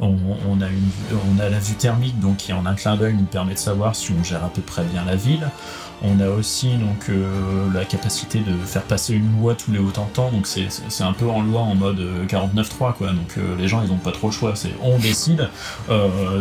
[0.00, 0.14] On,
[0.60, 0.90] a, une,
[1.34, 3.94] on a la vue thermique donc qui en un clin d'œil nous permet de savoir
[3.94, 5.48] si on gère à peu près bien la ville.
[6.02, 10.06] On a aussi donc euh, la capacité de faire passer une loi tous les autant
[10.06, 13.06] de temps, donc c'est un peu en loi en mode 49.3 euh, quoi.
[13.08, 15.48] Donc euh, les gens ils ont pas trop le choix, c'est on décide.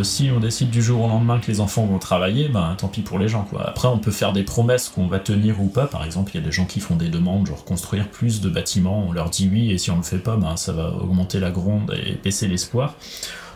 [0.03, 3.01] si on décide du jour au lendemain que les enfants vont travailler, ben tant pis
[3.01, 3.67] pour les gens quoi.
[3.67, 5.87] Après on peut faire des promesses qu'on va tenir ou pas.
[5.87, 8.49] Par exemple il y a des gens qui font des demandes genre construire plus de
[8.49, 11.39] bâtiments, on leur dit oui et si on le fait pas, ben ça va augmenter
[11.39, 12.95] la gronde et baisser l'espoir.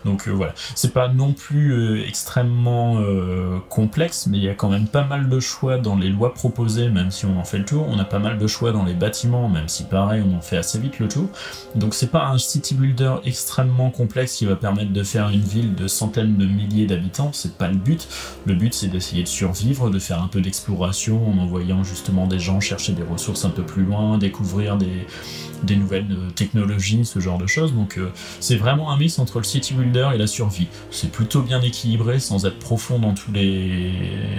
[0.05, 4.53] Donc euh, voilà, c'est pas non plus euh, extrêmement euh, complexe, mais il y a
[4.53, 7.59] quand même pas mal de choix dans les lois proposées, même si on en fait
[7.59, 7.87] le tour.
[7.89, 10.57] On a pas mal de choix dans les bâtiments, même si pareil, on en fait
[10.57, 11.29] assez vite le tour.
[11.75, 15.75] Donc c'est pas un city builder extrêmement complexe qui va permettre de faire une ville
[15.75, 18.07] de centaines de milliers d'habitants, c'est pas le but.
[18.45, 22.39] Le but c'est d'essayer de survivre, de faire un peu d'exploration en envoyant justement des
[22.39, 27.47] gens chercher des ressources un peu plus loin, découvrir des nouvelles technologies, ce genre de
[27.47, 27.73] choses.
[27.73, 27.99] Donc
[28.39, 30.67] c'est vraiment un mix entre le city builder et la survie.
[30.91, 33.91] C'est plutôt bien équilibré sans être profond dans tous les,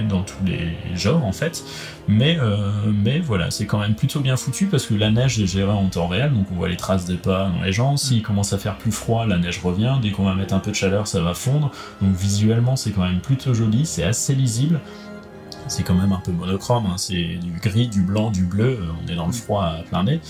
[0.08, 1.64] dans tous les genres en fait.
[2.06, 5.46] Mais, euh, mais voilà, c'est quand même plutôt bien foutu parce que la neige est
[5.46, 7.96] gérée en temps réel, donc on voit les traces des pas dans les gens.
[7.96, 9.96] S'il commence à faire plus froid, la neige revient.
[10.02, 11.70] Dès qu'on va mettre un peu de chaleur, ça va fondre.
[12.02, 14.80] Donc visuellement, c'est quand même plutôt joli, c'est assez lisible.
[15.66, 16.98] c'est quand même un peu monochrome, hein.
[16.98, 20.20] c'est du gris, du blanc, du bleu, on est dans le froid à plein nez.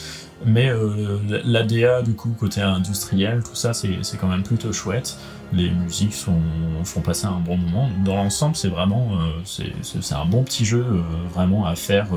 [0.47, 5.17] Mais euh, l'ADA, du coup, côté industriel, tout ça, c'est quand même plutôt chouette.
[5.53, 6.39] Les musiques sont,
[6.85, 7.89] font passer un bon moment.
[8.05, 11.01] Dans l'ensemble, c'est vraiment euh, c'est- un bon petit jeu euh,
[11.33, 12.09] vraiment à faire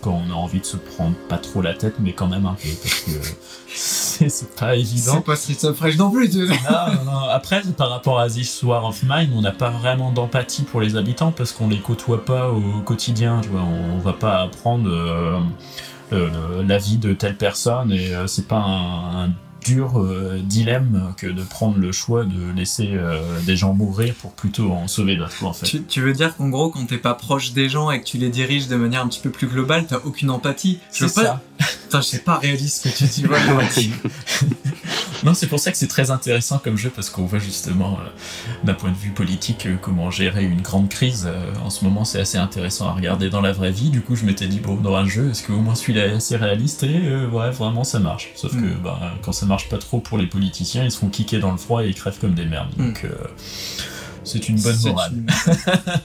[0.00, 2.54] quand on a envie de se prendre pas trop la tête, mais quand même un
[2.54, 3.10] peu, parce que
[3.74, 5.12] c'est pas évident.
[5.14, 6.30] C'est pas Streets of Rage non plus.
[6.30, 6.46] tu- Non,
[7.04, 7.18] non, non.
[7.30, 10.96] Après, par rapport à This War of Mine, on n'a pas vraiment d'empathie pour les
[10.96, 13.40] habitants parce qu'on les côtoie pas au quotidien.
[13.42, 15.40] Tu vois, on, on va pas apprendre euh,
[16.10, 19.30] le- le- la vie de telle personne et euh, c'est pas un
[19.64, 24.32] dur euh, dilemme que de prendre le choix de laisser euh, des gens mourir pour
[24.32, 25.44] plutôt en sauver d'autres.
[25.44, 25.66] En fait.
[25.66, 28.18] Tu, tu veux dire qu'en gros, quand t'es pas proche des gens et que tu
[28.18, 30.78] les diriges de manière un petit peu plus globale, t'as aucune empathie?
[30.92, 31.40] Je veux C'est pas.
[31.82, 33.26] Putain, c'est pas réaliste ce que tu dis.
[33.26, 33.38] ouais.
[35.24, 38.08] Non, c'est pour ça que c'est très intéressant comme jeu parce qu'on voit justement, euh,
[38.64, 41.28] d'un point de vue politique, comment gérer une grande crise.
[41.64, 43.90] En ce moment, c'est assez intéressant à regarder dans la vraie vie.
[43.90, 46.36] Du coup, je m'étais dit, bon, dans un jeu, est-ce qu'au moins celui-là est assez
[46.36, 46.84] réaliste?
[46.84, 47.00] Et
[47.32, 48.30] ouais, vraiment, ça marche.
[48.36, 48.60] Sauf Mm.
[48.62, 51.50] que bah, quand ça marche pas trop pour les politiciens, ils se font kicker dans
[51.52, 52.70] le froid et ils crèvent comme des merdes.
[52.76, 52.86] Mm.
[52.86, 53.08] Donc, euh,
[54.24, 55.12] c'est une bonne morale.
[55.14, 55.26] une-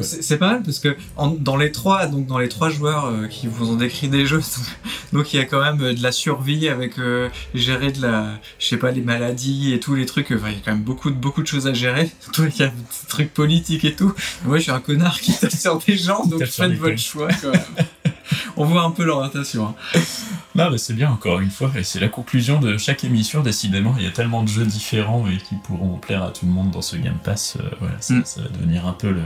[0.00, 3.26] C'est- pas mal parce que en- dans les trois, donc dans les trois joueurs euh,
[3.26, 4.40] qui vous ont décrit des jeux,
[5.12, 8.38] donc il y a quand même euh, de la survie avec euh, gérer de la,
[8.58, 10.30] je sais pas, les maladies et tous les trucs.
[10.32, 12.10] Enfin, il y a quand même beaucoup de beaucoup de choses à gérer.
[12.32, 12.72] Toi, il y a des
[13.08, 14.14] trucs politiques et tout.
[14.46, 17.28] Moi, je suis un connard qui tape sur des gens, donc faites votre choix.
[17.42, 17.60] Quand même.
[18.58, 19.68] On voit un peu l'orientation.
[19.68, 20.00] hein.
[20.54, 23.94] Non, mais c'est bien, encore une fois, et c'est la conclusion de chaque émission, décidément.
[23.98, 26.70] Il y a tellement de jeux différents et qui pourront plaire à tout le monde
[26.72, 27.56] dans ce Game Pass.
[27.60, 28.22] euh, voilà, ça, Mm.
[28.24, 29.22] ça va devenir un peu le,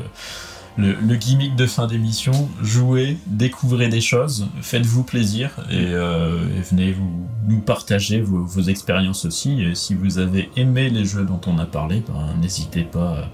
[0.77, 2.49] le, le gimmick de fin d'émission.
[2.63, 8.63] Jouez, découvrez des choses, faites-vous plaisir et, euh, et venez vous, nous partager vos, vos
[8.63, 9.63] expériences aussi.
[9.63, 13.31] Et si vous avez aimé les jeux dont on a parlé, ben, n'hésitez pas.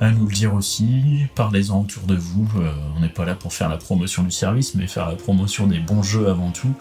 [0.00, 3.52] À- nous le dire aussi, parlez-en autour de vous, Euh, on n'est pas là pour
[3.52, 6.72] faire la promotion du service, mais faire la promotion des bons jeux avant tout,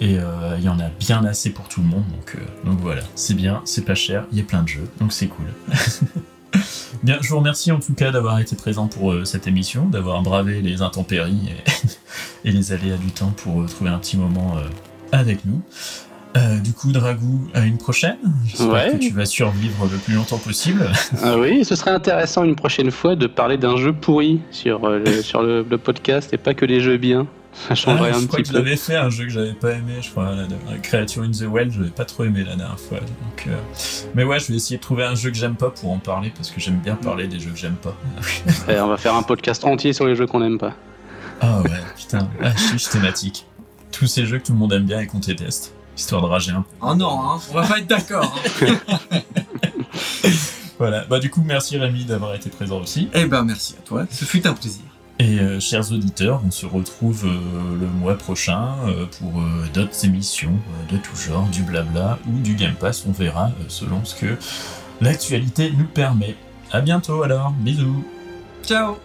[0.00, 2.80] et euh, il y en a bien assez pour tout le monde, donc, euh, donc
[2.80, 5.46] voilà, c'est bien, c'est pas cher, il y a plein de jeux, donc c'est cool.
[7.02, 10.62] bien, je vous remercie en tout cas d'avoir été présent pour cette émission, d'avoir bravé
[10.62, 11.50] les intempéries
[12.44, 14.56] et, et les aléas du temps pour trouver un petit moment
[15.12, 15.60] avec nous.
[16.36, 18.16] Euh, du coup, Dragou, à une prochaine.
[18.46, 18.92] J'espère Ouais.
[18.92, 20.88] que tu vas survivre le plus longtemps possible.
[21.24, 25.00] Ah oui, ce serait intéressant une prochaine fois de parler d'un jeu pourri sur, euh,
[25.04, 27.26] le, sur le, le podcast et pas que des jeux bien.
[27.68, 29.94] Ça changerait Ah, un je crois que l'avais fait, un jeu que j'avais pas aimé,
[30.00, 32.78] je crois, la, la Creature in the Wild, je l'avais pas trop aimé la dernière
[32.78, 33.00] fois.
[33.00, 33.56] Donc, euh,
[34.14, 36.32] Mais ouais, je vais essayer de trouver un jeu que j'aime pas pour en parler,
[36.36, 37.96] parce que j'aime bien parler des jeux que j'aime pas.
[38.72, 40.74] Et on va faire un podcast entier sur les jeux qu'on n'aime pas.
[41.40, 43.46] Ah ouais, putain, la chiche thématique.
[43.90, 46.52] Tous ces jeux que tout le monde aime bien et qu'on déteste, histoire de rager
[46.52, 46.68] un peu.
[46.82, 48.34] Oh non, hein, on va pas être d'accord.
[48.62, 49.20] hein.
[50.78, 53.10] Voilà, bah du coup, merci Rémi d'avoir été présent aussi.
[53.12, 54.80] Eh ben merci à toi, ce fut un plaisir.
[55.18, 59.42] Et euh, chers auditeurs, on se retrouve euh, le mois prochain euh, pour
[59.74, 60.54] d'autres émissions
[60.90, 64.38] de tout genre, du blabla ou du Game Pass, on verra selon ce que
[65.02, 66.34] l'actualité nous permet.
[66.72, 68.02] À bientôt alors, bisous
[68.64, 68.96] Ciao